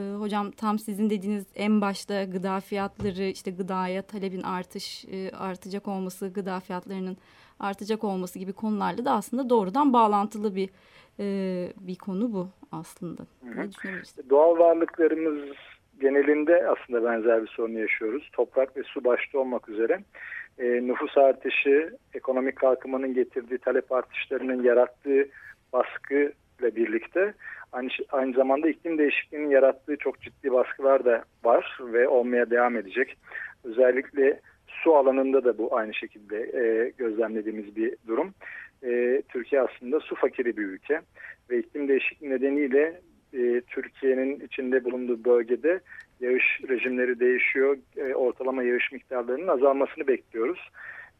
e, 0.00 0.14
hocam 0.14 0.50
tam 0.50 0.78
sizin 0.78 1.10
dediğiniz 1.10 1.46
en 1.54 1.80
başta 1.80 2.24
gıda 2.24 2.60
fiyatları 2.60 3.24
işte 3.24 3.50
gıdaya 3.50 4.02
talebin 4.02 4.42
artış 4.42 5.04
e, 5.04 5.30
artacak 5.30 5.88
olması 5.88 6.28
gıda 6.28 6.60
fiyatlarının 6.60 7.16
artacak 7.60 8.04
olması 8.04 8.38
gibi 8.38 8.52
konularla 8.52 9.04
da 9.04 9.12
aslında 9.12 9.50
doğrudan 9.50 9.92
bağlantılı 9.92 10.54
bir 10.54 10.70
e, 11.18 11.72
bir 11.80 11.96
konu 11.96 12.32
bu 12.32 12.48
aslında. 12.72 13.22
Hı 13.44 13.62
hı. 13.62 14.30
Doğal 14.30 14.58
varlıklarımız 14.58 15.56
genelinde 16.00 16.66
aslında 16.68 17.04
benzer 17.04 17.42
bir 17.42 17.48
sorun 17.48 17.72
yaşıyoruz. 17.72 18.30
Toprak 18.32 18.76
ve 18.76 18.82
su 18.82 19.04
başta 19.04 19.38
olmak 19.38 19.68
üzere. 19.68 19.98
E, 20.58 20.64
nüfus 20.64 21.18
artışı, 21.18 21.96
ekonomik 22.14 22.56
kalkınmanın 22.56 23.14
getirdiği 23.14 23.58
talep 23.58 23.92
artışlarının 23.92 24.62
yarattığı 24.62 25.28
baskı 25.72 26.32
ile 26.60 26.76
birlikte 26.76 27.34
aynı, 27.72 27.88
aynı 28.08 28.34
zamanda 28.34 28.68
iklim 28.68 28.98
değişikliğinin 28.98 29.50
yarattığı 29.50 29.96
çok 29.96 30.20
ciddi 30.20 30.52
baskılar 30.52 31.04
da 31.04 31.24
var 31.44 31.78
ve 31.80 32.08
olmaya 32.08 32.50
devam 32.50 32.76
edecek. 32.76 33.16
Özellikle 33.64 34.40
su 34.66 34.96
alanında 34.96 35.44
da 35.44 35.58
bu 35.58 35.76
aynı 35.76 35.94
şekilde 35.94 36.38
e, 36.38 36.92
gözlemlediğimiz 36.98 37.76
bir 37.76 37.96
durum. 38.06 38.34
E, 38.82 39.22
Türkiye 39.28 39.60
aslında 39.62 40.00
su 40.00 40.14
fakiri 40.14 40.56
bir 40.56 40.62
ülke 40.62 41.00
ve 41.50 41.58
iklim 41.58 41.88
değişikliği 41.88 42.30
nedeniyle 42.30 43.00
e, 43.34 43.60
Türkiye'nin 43.60 44.40
içinde 44.40 44.84
bulunduğu 44.84 45.24
bölgede 45.24 45.80
yağış 46.20 46.60
rejimleri 46.68 47.20
değişiyor. 47.20 47.78
E, 47.96 48.14
ortalama 48.14 48.62
yağış 48.62 48.92
miktarlarının 48.92 49.48
azalmasını 49.48 50.06
bekliyoruz. 50.06 50.70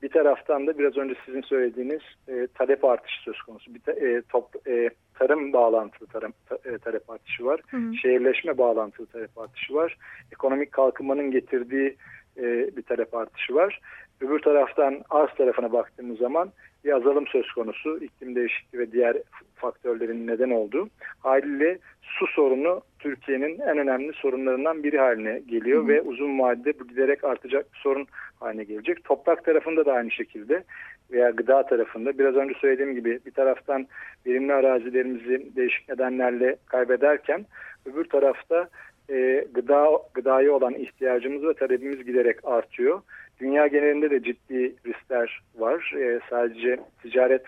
Bir 0.03 0.09
taraftan 0.09 0.67
da 0.67 0.79
biraz 0.79 0.97
önce 0.97 1.15
sizin 1.27 1.41
söylediğiniz 1.41 2.01
e, 2.29 2.47
talep 2.55 2.85
artışı 2.85 3.23
söz 3.23 3.43
konusu. 3.43 3.75
Bir 3.75 3.81
ta, 3.81 3.93
e, 3.93 4.23
top, 4.29 4.69
e, 4.69 4.91
tarım 5.15 5.53
bağlantılı 5.53 6.09
tarım, 6.09 6.33
ta, 6.47 6.59
e, 6.65 6.79
talep 6.79 7.11
artışı 7.11 7.45
var. 7.45 7.61
Hı 7.71 7.77
hı. 7.77 7.95
Şehirleşme 7.95 8.59
bağlantılı 8.59 9.07
talep 9.07 9.39
artışı 9.39 9.75
var. 9.75 9.97
Ekonomik 10.33 10.73
kalkınmanın 10.73 11.31
getirdiği 11.31 11.97
e, 12.37 12.77
bir 12.77 12.83
talep 12.83 13.15
artışı 13.15 13.55
var. 13.55 13.81
Öbür 14.21 14.39
taraftan 14.39 15.03
arz 15.11 15.35
tarafına 15.35 15.73
baktığımız 15.73 16.19
zaman 16.19 16.53
bir 16.85 16.93
azalım 16.93 17.27
söz 17.27 17.53
konusu. 17.53 17.99
iklim 17.99 18.35
değişikliği 18.35 18.79
ve 18.79 18.93
diğer 18.93 19.17
faktörlerin 19.55 20.27
neden 20.27 20.51
olduğu. 20.51 20.89
Haliyle 21.21 21.79
su 22.03 22.27
sorunu 22.27 22.81
Türkiye'nin 22.99 23.61
en 23.61 23.79
önemli 23.79 24.13
sorunlarından 24.13 24.83
biri 24.83 24.99
haline 24.99 25.39
geliyor 25.39 25.83
hı 25.85 25.89
ve 25.89 26.03
uzun 26.03 26.39
vadede 26.39 26.79
bu 26.81 26.89
giderek 26.89 27.25
artacak 27.25 27.73
bir 27.73 27.79
sorun 27.79 28.07
haline 28.41 28.65
gelecek. 28.65 29.05
Toprak 29.05 29.45
tarafında 29.45 29.87
da 29.87 29.93
aynı 29.93 30.11
şekilde 30.11 30.65
veya 31.13 31.31
gıda 31.31 31.67
tarafında 31.67 32.19
biraz 32.19 32.35
önce 32.35 32.55
söylediğim 32.61 32.95
gibi 32.95 33.21
bir 33.27 33.31
taraftan 33.31 33.87
verimli 34.27 34.53
arazilerimizi 34.53 35.57
değişik 35.57 35.89
nedenlerle 35.89 36.57
kaybederken 36.67 37.47
öbür 37.87 38.05
tarafta 38.05 38.69
e, 39.11 39.47
gıda 39.55 39.89
gıdaya 40.15 40.53
olan 40.53 40.75
ihtiyacımız 40.75 41.43
ve 41.43 41.55
talebimiz 41.55 42.07
giderek 42.07 42.37
artıyor. 42.45 43.01
Dünya 43.41 43.67
genelinde 43.67 44.11
de 44.11 44.23
ciddi 44.23 44.75
riskler 44.87 45.43
var. 45.59 45.95
E, 45.99 46.21
sadece 46.31 46.81
ticaret 47.03 47.45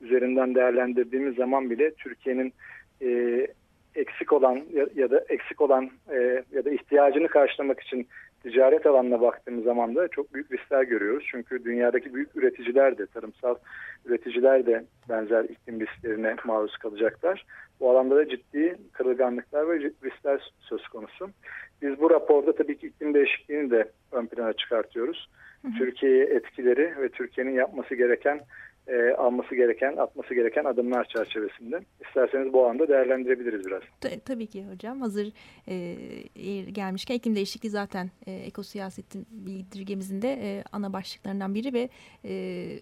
üzerinden 0.00 0.54
değerlendirdiğimiz 0.54 1.36
zaman 1.36 1.70
bile 1.70 1.94
Türkiye'nin 1.94 2.52
e, 3.02 3.46
eksik 3.94 4.32
olan 4.32 4.62
ya, 4.72 4.86
ya 4.94 5.10
da 5.10 5.24
eksik 5.28 5.60
olan 5.60 5.90
e, 6.12 6.44
ya 6.52 6.64
da 6.64 6.70
ihtiyacını 6.70 7.28
karşılamak 7.28 7.80
için 7.80 8.08
ticaret 8.44 8.86
alanına 8.86 9.20
baktığımız 9.20 9.64
zaman 9.64 9.94
da 9.94 10.08
çok 10.08 10.34
büyük 10.34 10.52
riskler 10.52 10.82
görüyoruz. 10.82 11.24
Çünkü 11.30 11.64
dünyadaki 11.64 12.14
büyük 12.14 12.36
üreticiler 12.36 12.98
de, 12.98 13.06
tarımsal 13.06 13.54
üreticiler 14.04 14.66
de 14.66 14.84
benzer 15.08 15.44
iklim 15.44 15.80
risklerine 15.80 16.36
maruz 16.44 16.76
kalacaklar. 16.76 17.46
Bu 17.80 17.90
alanda 17.90 18.16
da 18.16 18.28
ciddi 18.28 18.76
kırılganlıklar 18.92 19.68
ve 19.68 19.90
riskler 20.04 20.52
söz 20.60 20.88
konusu. 20.88 21.30
Biz 21.82 22.00
bu 22.00 22.10
raporda 22.10 22.54
tabii 22.54 22.78
ki 22.78 22.86
iklim 22.86 23.14
değişikliğini 23.14 23.70
de 23.70 23.90
ön 24.12 24.26
plana 24.26 24.52
çıkartıyoruz. 24.52 25.28
Türkiye'ye 25.78 26.24
etkileri 26.24 26.94
ve 27.00 27.08
Türkiye'nin 27.08 27.54
yapması 27.54 27.94
gereken 27.94 28.40
e, 28.88 29.10
alması 29.10 29.54
gereken, 29.54 29.96
atması 29.96 30.34
gereken 30.34 30.64
adımlar 30.64 31.04
çerçevesinde. 31.04 31.80
İsterseniz 32.06 32.52
bu 32.52 32.66
anda 32.66 32.88
değerlendirebiliriz 32.88 33.66
biraz. 33.66 33.82
Tabii 34.24 34.46
ki 34.46 34.64
hocam. 34.72 35.00
Hazır 35.00 35.32
e, 35.68 36.70
gelmişken 36.70 37.14
iklim 37.14 37.36
değişikliği 37.36 37.70
zaten 37.70 38.10
e, 38.26 38.32
ekosiyasetin 38.32 39.26
bildirgemizin 39.30 40.22
de 40.22 40.32
e, 40.32 40.64
ana 40.72 40.92
başlıklarından 40.92 41.54
biri 41.54 41.72
ve 41.72 41.88
e, 42.24 42.32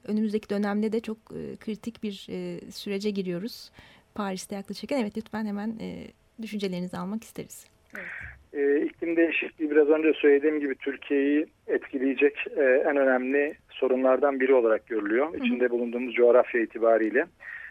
önümüzdeki 0.09 0.51
dönemde 0.51 0.93
de 0.93 1.01
çok 1.01 1.17
e, 1.17 1.57
kritik 1.57 2.03
bir 2.03 2.27
e, 2.31 2.71
sürece 2.71 3.11
giriyoruz. 3.11 3.71
Paris'te 4.15 4.55
yaklaşırken. 4.55 5.01
Evet 5.01 5.17
lütfen 5.17 5.47
hemen 5.47 5.79
e, 5.81 6.07
düşüncelerinizi 6.43 6.97
almak 6.99 7.25
isteriz. 7.25 7.67
Evet. 7.95 8.32
E, 8.53 8.81
iklim 8.81 9.17
değişikliği 9.17 9.71
biraz 9.71 9.89
önce 9.89 10.13
söylediğim 10.13 10.61
gibi 10.61 10.75
Türkiye'yi 10.75 11.47
etkileyecek 11.67 12.47
e, 12.57 12.63
en 12.63 12.97
önemli 12.97 13.55
sorunlardan 13.69 14.41
biri 14.41 14.55
olarak 14.55 14.87
görülüyor. 14.87 15.33
Hı. 15.33 15.37
İçinde 15.37 15.71
bulunduğumuz 15.71 16.15
coğrafya 16.15 16.61
itibariyle. 16.61 17.27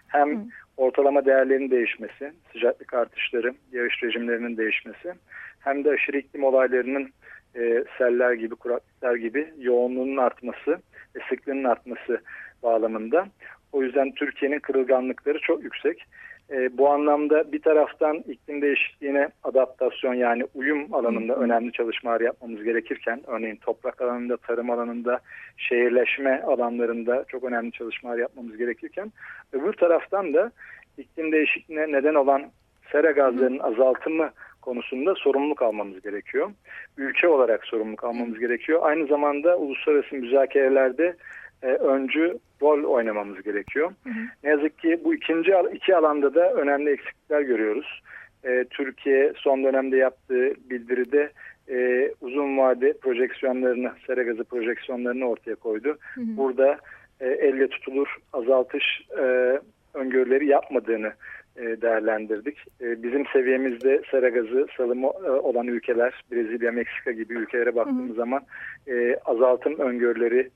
Hem 0.07 0.35
Hı. 0.35 0.43
ortalama 0.77 1.25
değerlerin 1.25 1.71
değişmesi, 1.71 2.31
sıcaklık 2.53 2.93
artışları, 2.93 3.53
yağış 3.71 4.03
rejimlerinin 4.03 4.57
değişmesi 4.57 5.13
hem 5.59 5.83
de 5.83 5.89
aşırı 5.89 6.17
iklim 6.17 6.43
olaylarının 6.43 7.09
e, 7.55 7.83
seller 7.97 8.33
gibi, 8.33 8.55
kuraklıklar 8.55 9.15
gibi 9.15 9.53
yoğunluğunun 9.59 10.17
artması 10.17 10.71
ve 11.15 11.19
sıklığının 11.29 11.63
artması 11.63 12.21
bağlamında. 12.63 13.27
O 13.71 13.83
yüzden 13.83 14.11
Türkiye'nin 14.11 14.59
kırılganlıkları 14.59 15.39
çok 15.39 15.63
yüksek. 15.63 16.05
E, 16.51 16.77
bu 16.77 16.89
anlamda 16.89 17.51
bir 17.51 17.61
taraftan 17.61 18.17
iklim 18.17 18.61
değişikliğine 18.61 19.29
adaptasyon 19.43 20.13
yani 20.13 20.45
uyum 20.55 20.93
alanında 20.93 21.35
önemli 21.35 21.71
çalışmalar 21.71 22.21
yapmamız 22.21 22.63
gerekirken 22.63 23.21
örneğin 23.27 23.55
toprak 23.55 24.01
alanında, 24.01 24.37
tarım 24.37 24.69
alanında, 24.69 25.19
şehirleşme 25.57 26.41
alanlarında 26.41 27.25
çok 27.27 27.43
önemli 27.43 27.71
çalışmalar 27.71 28.17
yapmamız 28.17 28.57
gerekirken 28.57 29.11
öbür 29.53 29.73
taraftan 29.73 30.33
da 30.33 30.51
iklim 30.97 31.31
değişikliğine 31.31 31.91
neden 31.91 32.15
olan 32.15 32.43
sera 32.91 33.11
gazlarının 33.11 33.59
azaltımı 33.59 34.31
konusunda 34.61 35.15
sorumluluk 35.15 35.61
almamız 35.61 36.01
gerekiyor. 36.01 36.51
Ülke 36.97 37.27
olarak 37.27 37.65
sorumluluk 37.65 38.03
almamız 38.03 38.39
gerekiyor. 38.39 38.79
Aynı 38.83 39.07
zamanda 39.07 39.57
uluslararası 39.57 40.15
müzakerelerde 40.15 41.15
e, 41.63 41.67
öncü 41.67 42.37
rol 42.61 42.83
oynamamız 42.83 43.43
gerekiyor. 43.43 43.91
Hı 44.03 44.09
hı. 44.09 44.23
Ne 44.43 44.49
yazık 44.49 44.79
ki 44.79 44.99
bu 45.03 45.15
ikinci 45.15 45.51
iki 45.73 45.95
alanda 45.95 46.35
da 46.35 46.53
önemli 46.53 46.89
eksiklikler 46.89 47.41
görüyoruz. 47.41 48.01
E, 48.43 48.65
Türkiye 48.69 49.33
son 49.35 49.63
dönemde 49.63 49.97
yaptığı 49.97 50.53
bildiride 50.69 51.31
e, 51.69 52.09
uzun 52.21 52.57
vade 52.57 52.93
projeksiyonlarını, 52.93 53.91
sera 54.07 54.23
gazı 54.23 54.43
projeksiyonlarını 54.43 55.29
ortaya 55.29 55.55
koydu. 55.55 55.97
Hı 56.15 56.21
hı. 56.21 56.37
Burada 56.37 56.77
e, 57.19 57.27
elle 57.27 57.67
tutulur 57.67 58.17
azaltış 58.33 58.83
e, 59.17 59.59
öngörüleri 59.93 60.47
yapmadığını 60.47 61.13
e, 61.57 61.81
değerlendirdik. 61.81 62.57
E, 62.81 63.03
bizim 63.03 63.25
seviyemizde 63.25 64.01
sera 64.11 64.29
gazı 64.29 64.67
salımı 64.77 65.07
e, 65.07 65.29
olan 65.29 65.67
ülkeler, 65.67 66.23
Brezilya, 66.31 66.71
Meksika 66.71 67.11
gibi 67.11 67.33
ülkelere 67.33 67.75
baktığımız 67.75 68.09
hı 68.09 68.13
hı. 68.13 68.15
zaman 68.15 68.41
e, 68.87 69.17
azaltım 69.25 69.79
öngörüleri 69.79 70.49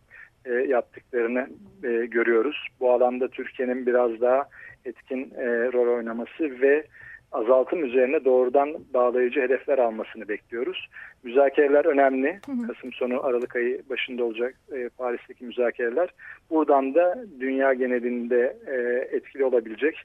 e, 0.46 0.54
yaptıklarını 0.54 1.48
e, 1.84 2.06
görüyoruz. 2.06 2.68
Bu 2.80 2.92
alanda 2.92 3.28
Türkiye'nin 3.28 3.86
biraz 3.86 4.22
daha 4.22 4.44
etkin 4.86 5.32
e, 5.38 5.46
rol 5.74 5.96
oynaması 5.98 6.62
ve 6.62 6.86
azaltım 7.32 7.86
üzerine 7.86 8.26
doğrudan 8.26 8.70
bağlayıcı 8.94 9.42
hedefler 9.42 9.78
almasını 9.78 10.28
bekliyoruz. 10.28 10.88
Müzakereler 11.24 11.86
önemli. 11.86 12.40
Hı 12.46 12.52
hı. 12.52 12.68
Kasım 12.68 12.94
sonu 12.94 13.26
Aralık 13.26 13.56
ayı 13.56 13.82
başında 13.90 14.24
olacak 14.24 14.56
e, 14.76 14.90
Paris'teki 14.90 15.46
müzakereler. 15.46 16.10
Buradan 16.50 16.96
da 16.96 17.26
dünya 17.40 17.74
genelinde 17.74 18.58
e, 18.68 18.76
etkili 19.16 19.46
olabilecek 19.46 19.96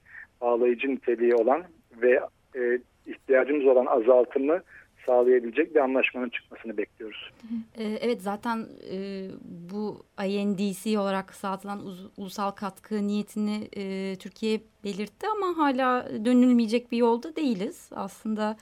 bağlayıcı 0.40 0.88
niteliği 0.88 1.35
olan 1.35 1.62
ve 2.02 2.20
e, 2.56 2.78
ihtiyacımız 3.06 3.66
olan 3.66 3.87
azaltımı 3.87 4.61
sağlayabilecek 5.07 5.75
bir 5.75 5.80
anlaşmanın 5.80 6.28
çıkmasını 6.28 6.76
bekliyoruz. 6.76 7.30
Ee, 7.78 7.85
evet 7.85 8.23
zaten 8.23 8.66
e, 8.92 9.28
bu 9.73 10.04
INDC 10.26 10.99
olarak 10.99 11.28
kısaltılan 11.28 11.83
ulusal 12.16 12.50
katkı 12.50 13.07
niyetini 13.07 13.69
e, 13.76 14.16
Türkiye 14.16 14.61
belirtti 14.85 15.26
ama 15.26 15.57
hala 15.57 16.09
dönülmeyecek 16.25 16.92
bir 16.92 16.97
yolda 16.97 17.37
değiliz. 17.37 17.90
Aslında 17.95 18.57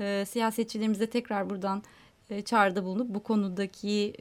e, 0.00 0.24
siyasetçilerimize 0.24 1.10
tekrar 1.10 1.50
buradan 1.50 1.82
çağrıda 2.44 2.84
bulunup 2.84 3.14
bu 3.14 3.22
konudaki 3.22 4.12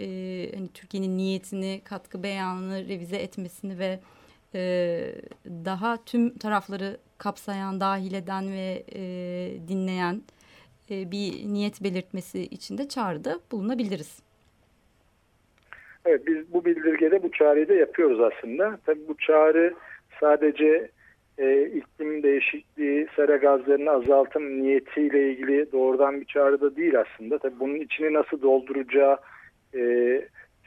hani 0.56 0.68
Türkiye'nin 0.74 1.18
niyetini, 1.18 1.82
katkı 1.84 2.24
beyanını 2.24 2.90
revize 2.90 3.18
etmesini 3.18 3.80
ve 3.80 4.00
daha 5.46 6.04
tüm 6.04 6.38
tarafları 6.38 6.98
kapsayan, 7.18 7.80
dahil 7.80 8.14
eden 8.14 8.52
ve 8.52 8.86
dinleyen 9.68 10.22
e, 10.92 11.12
bir 11.12 11.54
niyet 11.54 11.84
belirtmesi 11.84 12.42
için 12.42 12.78
de 12.78 12.88
çağrıda 12.88 13.40
bulunabiliriz. 13.52 14.20
Evet 16.06 16.28
biz 16.28 16.54
bu 16.54 16.66
bildirgede 16.66 17.24
bu 17.24 17.32
çağrıyı 17.32 17.70
da 17.70 17.74
yapıyoruz 17.74 18.20
aslında. 18.22 18.80
Tabii 18.86 19.08
bu 19.08 19.18
çağrı 19.18 19.74
sadece 20.20 20.92
e, 21.38 21.66
iklim 21.66 22.24
değişikliği, 22.24 23.08
sera 23.16 23.36
gazlarını 23.36 23.92
azaltım 23.92 24.62
niyetiyle 24.64 25.32
ilgili 25.32 25.72
doğrudan 25.72 26.22
bir 26.22 26.26
çağrı 26.26 26.62
da 26.62 26.76
değil 26.76 27.00
aslında. 27.00 27.38
Tabii 27.38 27.60
bunun 27.60 27.76
içini 27.76 28.14
nasıl 28.14 28.42
dolduracağı, 28.42 29.18
e, 29.76 30.22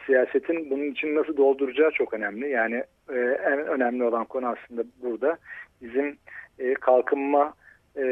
siyasetin 0.06 0.70
bunun 0.70 0.90
için 0.90 1.14
nasıl 1.14 1.36
dolduracağı 1.36 1.90
çok 1.90 2.14
önemli. 2.14 2.50
Yani 2.50 2.84
e, 3.08 3.18
en 3.44 3.58
önemli 3.66 4.04
olan 4.04 4.24
konu 4.24 4.46
aslında 4.46 4.82
burada 5.02 5.38
bizim 5.82 6.16
e, 6.58 6.74
kalkınma 6.74 7.54
e, 7.96 8.02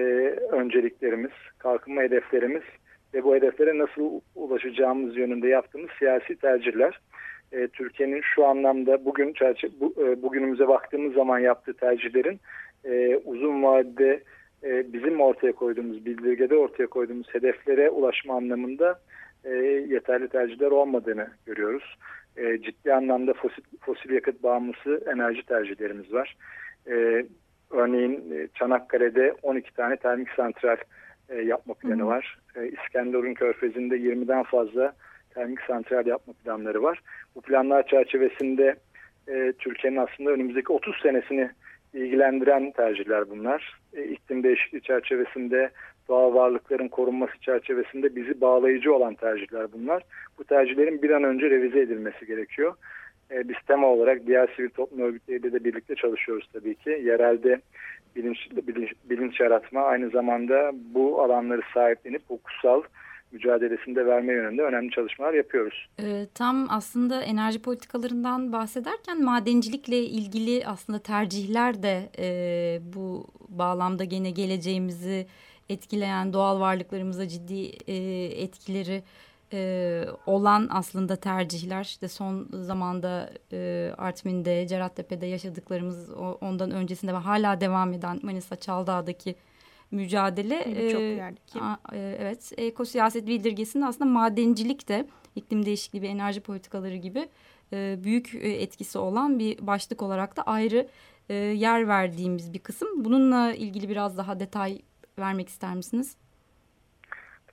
önceliklerimiz, 0.50 1.32
kalkınma 1.58 2.02
hedeflerimiz 2.02 2.62
ve 3.14 3.25
bu 3.25 3.35
hedeflere 3.35 3.78
nasıl 3.78 4.20
ulaşacağımız 4.35 5.16
yönünde 5.16 5.49
yaptığımız 5.49 5.90
siyasi 5.99 6.37
tercihler. 6.37 7.00
E, 7.52 7.68
Türkiye'nin 7.68 8.23
şu 8.35 8.47
anlamda 8.47 9.04
bugün 9.04 9.35
bu, 9.80 9.94
e, 9.99 10.23
bugünümüze 10.23 10.68
baktığımız 10.68 11.14
zaman 11.14 11.38
yaptığı 11.38 11.75
tercihlerin 11.75 12.40
e, 12.85 13.16
uzun 13.16 13.62
vadede 13.62 14.22
e, 14.64 14.92
bizim 14.92 15.20
ortaya 15.20 15.52
koyduğumuz, 15.52 16.07
bildirgede 16.07 16.57
ortaya 16.57 16.87
koyduğumuz 16.87 17.35
hedeflere 17.35 17.90
ulaşma 17.90 18.37
anlamında 18.37 19.00
e, 19.44 19.50
yeterli 19.88 20.29
tercihler 20.29 20.70
olmadığını 20.70 21.29
görüyoruz. 21.46 21.98
E, 22.37 22.62
ciddi 22.62 22.94
anlamda 22.94 23.33
fosil, 23.33 23.62
fosil 23.81 24.11
yakıt 24.11 24.42
bağımlısı 24.42 25.05
enerji 25.12 25.46
tercihlerimiz 25.46 26.12
var. 26.12 26.37
E, 26.90 27.24
Örneğin 27.70 28.33
e, 28.33 28.48
Çanakkale'de 28.54 29.35
12 29.42 29.74
tane 29.74 29.96
termik 29.96 30.28
santral 30.31 30.76
e, 31.28 31.42
yapma 31.42 31.74
planı 31.74 32.07
var. 32.07 32.38
E, 32.57 32.68
İskenderun 32.68 33.35
Körfezi'nde 33.35 33.96
20'den 33.96 34.42
fazla 34.42 34.92
termik 35.35 35.61
santral 35.61 36.07
yapma 36.07 36.33
planları 36.33 36.83
var. 36.83 37.00
Bu 37.35 37.40
planlar 37.40 37.87
çerçevesinde 37.87 38.76
Türkiye'nin 39.59 39.96
aslında 39.96 40.31
önümüzdeki 40.31 40.72
30 40.72 40.96
senesini 41.02 41.50
ilgilendiren 41.94 42.70
tercihler 42.70 43.31
bunlar. 43.31 43.81
İklim 44.11 44.42
değişikliği 44.42 44.81
çerçevesinde, 44.81 45.70
doğal 46.09 46.35
varlıkların 46.35 46.88
korunması 46.88 47.38
çerçevesinde 47.40 48.16
bizi 48.16 48.40
bağlayıcı 48.40 48.94
olan 48.94 49.14
tercihler 49.14 49.72
bunlar. 49.72 50.02
Bu 50.38 50.44
tercihlerin 50.44 51.02
bir 51.02 51.11
an 51.11 51.24
önce 51.24 51.50
revize 51.50 51.81
edilmesi 51.81 52.26
gerekiyor. 52.26 52.74
E, 53.30 53.48
biz 53.48 53.56
tema 53.66 53.86
olarak 53.86 54.26
diğer 54.26 54.48
sivil 54.56 54.70
toplum 54.70 55.00
örgütleriyle 55.00 55.52
de 55.52 55.64
birlikte 55.64 55.94
çalışıyoruz 55.94 56.48
tabii 56.52 56.74
ki. 56.74 56.90
Yerelde 56.90 57.60
bilinç, 58.16 58.38
bilinç, 58.50 58.92
bilinç 59.10 59.40
yaratma 59.40 59.80
aynı 59.82 60.10
zamanda 60.10 60.70
bu 60.94 61.22
alanları 61.22 61.62
sahiplenip 61.74 62.22
hukuksal 62.28 62.82
mücadelesinde 63.32 64.06
verme 64.06 64.32
yönünde 64.32 64.62
önemli 64.62 64.90
çalışmalar 64.90 65.34
yapıyoruz. 65.34 65.88
E, 66.00 66.26
tam 66.34 66.66
aslında 66.70 67.22
enerji 67.22 67.62
politikalarından 67.62 68.52
bahsederken 68.52 69.24
madencilikle 69.24 69.98
ilgili 69.98 70.66
aslında 70.66 70.98
tercihler 70.98 71.82
de 71.82 72.08
e, 72.18 72.28
bu 72.94 73.26
bağlamda 73.48 74.04
gene 74.04 74.30
geleceğimizi 74.30 75.26
etkileyen 75.68 76.32
doğal 76.32 76.60
varlıklarımıza 76.60 77.28
ciddi 77.28 77.70
e, 77.86 77.94
etkileri 78.42 79.02
e, 79.52 80.04
olan 80.26 80.68
aslında 80.70 81.16
tercihler 81.16 81.84
işte 81.84 82.08
son 82.08 82.48
zamanda 82.52 83.30
e, 83.52 83.92
Artvin'de, 83.98 84.66
Cerattepe'de 84.66 85.26
yaşadıklarımız 85.26 86.11
ondan 86.40 86.70
öncesinde 86.70 87.12
ve 87.12 87.16
hala 87.16 87.61
devam 87.61 87.92
eden 87.92 88.20
Manisa 88.22 88.56
Çaldağ'daki 88.56 89.37
mücadele 89.90 90.87
e, 90.87 90.90
çok 90.90 91.00
yerdeki. 91.00 91.58
E, 91.92 92.16
evet 92.20 92.52
ekosiyaset 92.56 93.26
bildirgesinin 93.26 93.82
aslında 93.82 94.11
madencilik 94.11 94.88
de 94.88 95.06
iklim 95.37 95.66
değişikliği 95.66 96.02
ve 96.02 96.08
enerji 96.08 96.40
politikaları 96.40 96.96
gibi 96.96 97.28
e, 97.72 97.98
büyük 98.04 98.34
e, 98.34 98.48
etkisi 98.48 98.98
olan 98.98 99.38
bir 99.38 99.66
başlık 99.66 100.02
olarak 100.02 100.37
da 100.37 100.42
ayrı 100.42 100.88
e, 101.28 101.34
yer 101.34 101.88
verdiğimiz 101.88 102.52
bir 102.52 102.58
kısım. 102.58 102.88
Bununla 103.04 103.52
ilgili 103.52 103.88
biraz 103.88 104.18
daha 104.18 104.40
detay 104.40 104.82
vermek 105.18 105.48
ister 105.48 105.74
misiniz? 105.74 106.16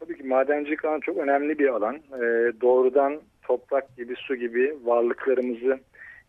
Tabii 0.06 0.18
ki 0.18 0.24
madencilik 0.24 0.86
alanı 0.86 1.02
çok 1.02 1.18
önemli 1.18 1.60
bir 1.60 1.68
alan. 1.68 1.96
E, 1.96 2.22
doğrudan 2.62 3.22
toprak 3.42 3.98
gibi, 3.98 4.16
su 4.16 4.36
gibi 4.36 4.76
varlıklarımızı 4.84 5.80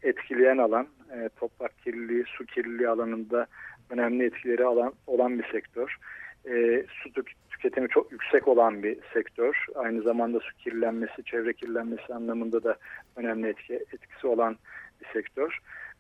etkileyen 0.03 0.59
alan. 0.59 0.87
E, 1.13 1.29
toprak 1.37 1.79
kirliliği, 1.79 2.25
su 2.27 2.47
kirliliği 2.47 2.89
alanında 2.89 3.47
önemli 3.91 4.25
etkileri 4.25 4.65
alan, 4.65 4.93
olan 5.07 5.39
bir 5.39 5.45
sektör. 5.53 5.97
E, 6.51 6.85
su 6.89 7.11
tüketimi 7.51 7.89
çok 7.89 8.13
yüksek 8.13 8.49
olan 8.49 8.83
bir 8.83 8.99
sektör. 9.15 9.67
Aynı 9.75 10.03
zamanda 10.03 10.41
su 10.41 10.57
kirlenmesi, 10.57 11.25
çevre 11.25 11.53
kirlenmesi 11.53 12.15
anlamında 12.15 12.65
da 12.65 12.77
önemli 13.17 13.49
etki, 13.49 13.75
etkisi 13.75 14.27
olan 14.27 14.57
bir 15.01 15.07
sektör. 15.13 15.59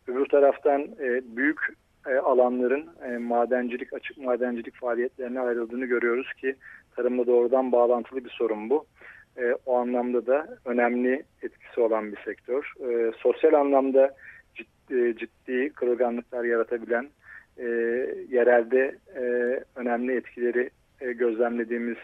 Öbür 0.09 0.27
taraftan 0.27 0.83
e, 0.83 1.23
büyük 1.37 1.61
e, 2.07 2.15
alanların 2.15 2.89
e, 3.05 3.19
madencilik, 3.19 3.93
açık 3.93 4.19
madencilik 4.19 4.75
faaliyetlerine 4.75 5.41
ayrıldığını 5.41 5.85
görüyoruz 5.85 6.33
ki 6.33 6.57
tarımla 6.97 7.27
doğrudan 7.27 7.73
bağlantılı 7.73 8.25
bir 8.25 8.31
sorun 8.31 8.71
bu. 8.71 8.87
E, 9.39 9.55
o 9.67 9.77
anlamda 9.77 10.27
da 10.27 10.59
önemli 10.65 11.23
etkisi 11.43 11.81
olan 11.81 12.13
bir 12.13 12.19
sektör. 12.25 12.73
E, 12.81 13.13
sosyal 13.19 13.53
anlamda 13.53 14.15
ciddi, 14.55 15.17
ciddi 15.19 15.73
kırılganlıklar 15.73 16.45
yaratabilen, 16.45 17.09
e, 17.59 17.65
yerelde 18.31 18.97
e, 19.17 19.23
önemli 19.77 20.17
etkileri 20.17 20.71
e, 21.01 21.13
gözlemlediğimiz 21.13 21.97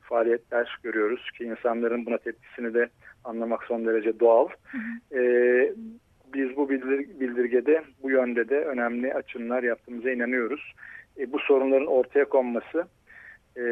faaliyetler 0.00 0.78
görüyoruz 0.82 1.30
ki 1.38 1.44
insanların 1.44 2.06
buna 2.06 2.18
tepkisini 2.18 2.74
de 2.74 2.88
anlamak 3.24 3.64
son 3.64 3.86
derece 3.86 4.20
doğal. 4.20 4.48
E, 5.14 5.20
biz 6.34 6.56
bu 6.56 6.70
bildir, 6.70 7.20
bildirgede 7.20 7.82
bu 8.02 8.10
yönde 8.10 8.48
de 8.48 8.64
önemli 8.64 9.14
açımlar 9.14 9.62
yaptığımıza 9.62 10.10
inanıyoruz. 10.10 10.72
E, 11.18 11.32
bu 11.32 11.38
sorunların 11.38 11.86
ortaya 11.86 12.24
konması 12.24 12.84
e, 13.56 13.62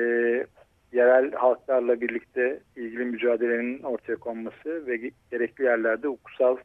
yerel 0.93 1.33
halklarla 1.33 2.01
birlikte 2.01 2.61
ilgili 2.77 3.05
mücadelenin 3.05 3.83
ortaya 3.83 4.17
konması 4.17 4.87
ve 4.87 5.11
gerekli 5.31 5.65
yerlerde 5.65 6.09
hukuksal 6.09 6.57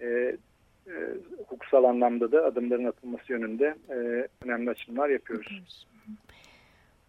e, 0.00 0.06
e, 0.06 0.92
hukuksal 1.38 1.84
anlamda 1.84 2.32
da 2.32 2.44
adımların 2.44 2.84
atılması 2.84 3.32
yönünde 3.32 3.74
e, 3.88 4.28
önemli 4.44 4.70
açılımlar 4.70 5.08
yapıyoruz. 5.08 5.86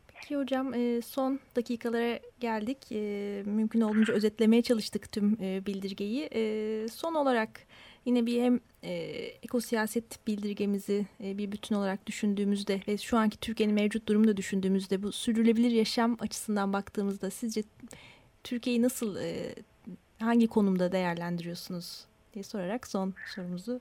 Peki 0.07 0.37
hocam 0.37 0.73
e, 0.73 1.01
son 1.01 1.39
dakikalara 1.55 2.19
geldik. 2.39 2.91
E, 2.91 2.99
mümkün 3.45 3.81
olduğunca 3.81 4.13
özetlemeye 4.13 4.61
çalıştık 4.61 5.11
tüm 5.11 5.37
e, 5.41 5.65
bildirgeyi. 5.65 6.29
Son 6.89 7.15
olarak 7.15 7.49
yine 8.05 8.25
bir 8.25 8.41
hem 8.41 8.59
ekosiyaset 9.43 10.27
bildirgemizi 10.27 11.05
bir 11.19 11.51
bütün 11.51 11.75
olarak 11.75 12.07
düşündüğümüzde 12.07 12.79
ve 12.87 12.97
şu 12.97 13.17
anki 13.17 13.39
Türkiye'nin 13.39 13.75
mevcut 13.75 14.07
durumunu 14.07 14.27
da 14.27 14.37
düşündüğümüzde 14.37 15.03
bu 15.03 15.11
sürdürülebilir 15.11 15.71
yaşam 15.71 16.17
açısından 16.19 16.73
baktığımızda 16.73 17.29
sizce 17.29 17.61
Türkiye'yi 18.43 18.81
nasıl 18.81 19.17
hangi 20.19 20.47
konumda 20.47 20.91
değerlendiriyorsunuz 20.91 22.05
diye 22.33 22.43
sorarak 22.43 22.87
son 22.87 23.13
sorumuzu. 23.35 23.79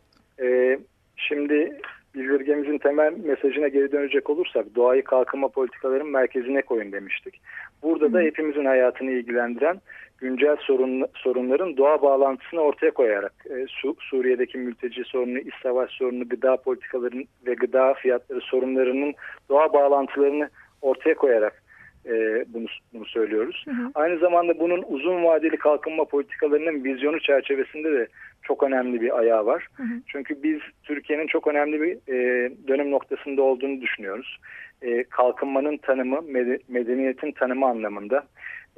Şimdi 1.16 1.80
bildirgemizin 2.14 2.78
temel 2.78 3.12
mesajına 3.12 3.68
geri 3.68 3.92
dönecek 3.92 4.30
olursak 4.30 4.74
doğayı 4.74 5.04
kalkınma 5.04 5.48
politikalarının 5.48 6.10
merkezine 6.10 6.62
koyun 6.62 6.92
demiştik. 6.92 7.40
Burada 7.82 8.12
da 8.12 8.20
hepimizin 8.20 8.64
hayatını 8.64 9.10
ilgilendiren 9.10 9.80
güncel 10.20 10.56
sorun, 10.56 11.04
sorunların 11.14 11.76
doğa 11.76 12.02
bağlantısını 12.02 12.60
ortaya 12.60 12.90
koyarak 12.90 13.32
e, 13.50 13.66
Su, 13.68 13.96
Suriye'deki 14.00 14.58
mülteci 14.58 15.04
sorunu, 15.04 15.38
iç 15.38 15.54
savaş 15.62 15.90
sorunu, 15.90 16.28
gıda 16.28 16.56
politikalarının 16.56 17.24
ve 17.46 17.54
gıda 17.54 17.94
fiyatları 17.94 18.40
sorunlarının 18.40 19.14
doğa 19.48 19.72
bağlantılarını 19.72 20.50
ortaya 20.82 21.14
koyarak 21.14 21.62
e, 22.06 22.44
bunu, 22.48 22.66
bunu 22.94 23.04
söylüyoruz. 23.04 23.64
Hı 23.68 23.70
hı. 23.70 23.90
Aynı 23.94 24.18
zamanda 24.18 24.58
bunun 24.58 24.84
uzun 24.88 25.24
vadeli 25.24 25.56
kalkınma 25.56 26.04
politikalarının 26.04 26.84
vizyonu 26.84 27.20
çerçevesinde 27.20 27.92
de 27.92 28.06
çok 28.42 28.62
önemli 28.62 29.00
bir 29.00 29.18
ayağı 29.18 29.46
var. 29.46 29.66
Hı 29.74 29.82
hı. 29.82 30.02
Çünkü 30.06 30.42
biz 30.42 30.60
Türkiye'nin 30.82 31.26
çok 31.26 31.46
önemli 31.46 31.82
bir 31.82 32.12
e, 32.14 32.50
dönem 32.68 32.90
noktasında 32.90 33.42
olduğunu 33.42 33.80
düşünüyoruz. 33.80 34.38
E, 34.82 35.04
kalkınmanın 35.04 35.76
tanımı, 35.76 36.22
medeniyetin 36.68 37.32
tanımı 37.32 37.66
anlamında. 37.66 38.26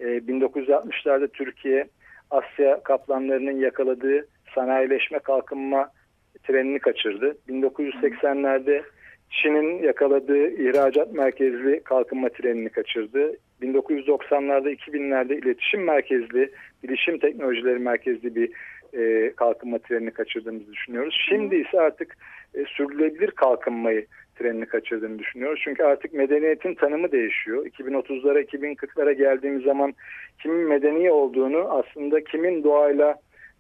E, 0.03 0.05
1960'larda 0.05 1.29
Türkiye 1.29 1.89
Asya 2.31 2.83
kaplanlarının 2.83 3.61
yakaladığı 3.61 4.27
sanayileşme 4.55 5.19
kalkınma 5.19 5.89
trenini 6.43 6.79
kaçırdı. 6.79 7.37
1980'lerde 7.49 8.83
Çin'in 9.31 9.83
yakaladığı 9.83 10.49
ihracat 10.51 11.13
merkezli 11.13 11.83
kalkınma 11.85 12.29
trenini 12.29 12.69
kaçırdı. 12.69 13.37
1990'larda 13.63 14.75
2000'lerde 14.75 15.39
iletişim 15.39 15.85
merkezli, 15.85 16.51
bilişim 16.83 17.19
teknolojileri 17.19 17.79
merkezli 17.79 18.35
bir 18.35 18.51
e, 18.95 19.33
kalkınma 19.37 19.79
trenini 19.79 20.11
kaçırdığımızı 20.11 20.73
düşünüyoruz. 20.73 21.17
Şimdi 21.29 21.57
ise 21.57 21.81
artık 21.81 22.17
e, 22.55 22.65
sürdürülebilir 22.65 23.31
kalkınmayı 23.31 24.07
trenini 24.39 24.67
kaçırdığını 24.67 25.19
düşünüyoruz. 25.19 25.61
Çünkü 25.65 25.83
artık 25.83 26.13
medeniyetin 26.13 26.75
tanımı 26.75 27.13
değişiyor. 27.13 27.67
2030'lara 27.67 28.43
2040'lara 28.43 29.13
geldiğimiz 29.13 29.65
zaman 29.65 29.95
kimin 30.43 30.69
medeni 30.69 31.11
olduğunu 31.11 31.59
aslında 31.59 32.25
kimin 32.25 32.65
doğayla 32.65 33.17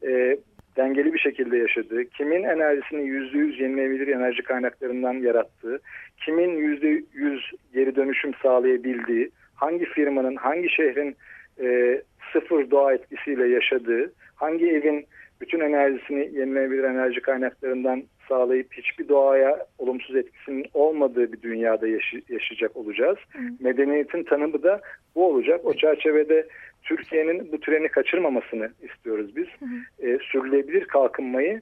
e, 0.06 0.36
dengeli 0.76 1.14
bir 1.14 1.18
şekilde 1.18 1.56
yaşadığı, 1.56 2.04
kimin 2.04 2.42
enerjisini 2.42 3.02
yüzde 3.02 3.38
yüz 3.38 3.60
yenilenebilir 3.60 4.08
enerji 4.08 4.42
kaynaklarından 4.42 5.12
yarattığı, 5.12 5.80
kimin 6.24 6.56
yüzde 6.56 7.02
yüz 7.12 7.50
geri 7.74 7.96
dönüşüm 7.96 8.32
sağlayabildiği, 8.42 9.30
hangi 9.54 9.84
firmanın, 9.84 10.36
hangi 10.36 10.68
şehrin 10.70 11.16
e, 11.60 12.00
sıfır 12.32 12.70
doğa 12.70 12.92
etkisiyle 12.92 13.48
yaşadığı, 13.48 14.12
hangi 14.42 14.70
evin 14.70 15.06
bütün 15.40 15.60
enerjisini 15.60 16.20
yenilenebilir 16.20 16.84
enerji 16.84 17.20
kaynaklarından 17.20 18.02
sağlayıp 18.28 18.72
hiçbir 18.72 19.08
doğaya 19.08 19.66
olumsuz 19.78 20.16
etkisinin 20.16 20.66
olmadığı 20.74 21.32
bir 21.32 21.42
dünyada 21.42 21.88
yaşı, 21.88 22.22
yaşayacak 22.28 22.76
olacağız. 22.76 23.18
Hı. 23.32 23.38
Medeniyetin 23.60 24.22
tanımı 24.22 24.62
da 24.62 24.80
bu 25.14 25.26
olacak. 25.26 25.60
O 25.64 25.74
çerçevede 25.74 26.46
Türkiye'nin 26.82 27.52
bu 27.52 27.60
treni 27.60 27.88
kaçırmamasını 27.88 28.70
istiyoruz 28.82 29.36
biz. 29.36 29.46
Hı 29.46 29.64
hı. 29.64 30.08
E, 30.08 30.18
sürülebilir 30.18 30.84
kalkınmayı 30.84 31.60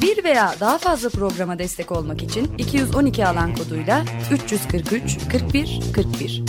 Bir 0.01 0.23
veya 0.23 0.55
daha 0.59 0.77
fazla 0.77 1.09
programa 1.09 1.59
destek 1.59 1.91
olmak 1.91 2.23
için 2.23 2.57
212 2.57 3.27
alan 3.27 3.55
koduyla 3.55 4.03
343 4.31 5.17
41 5.31 5.79
41 5.95 6.43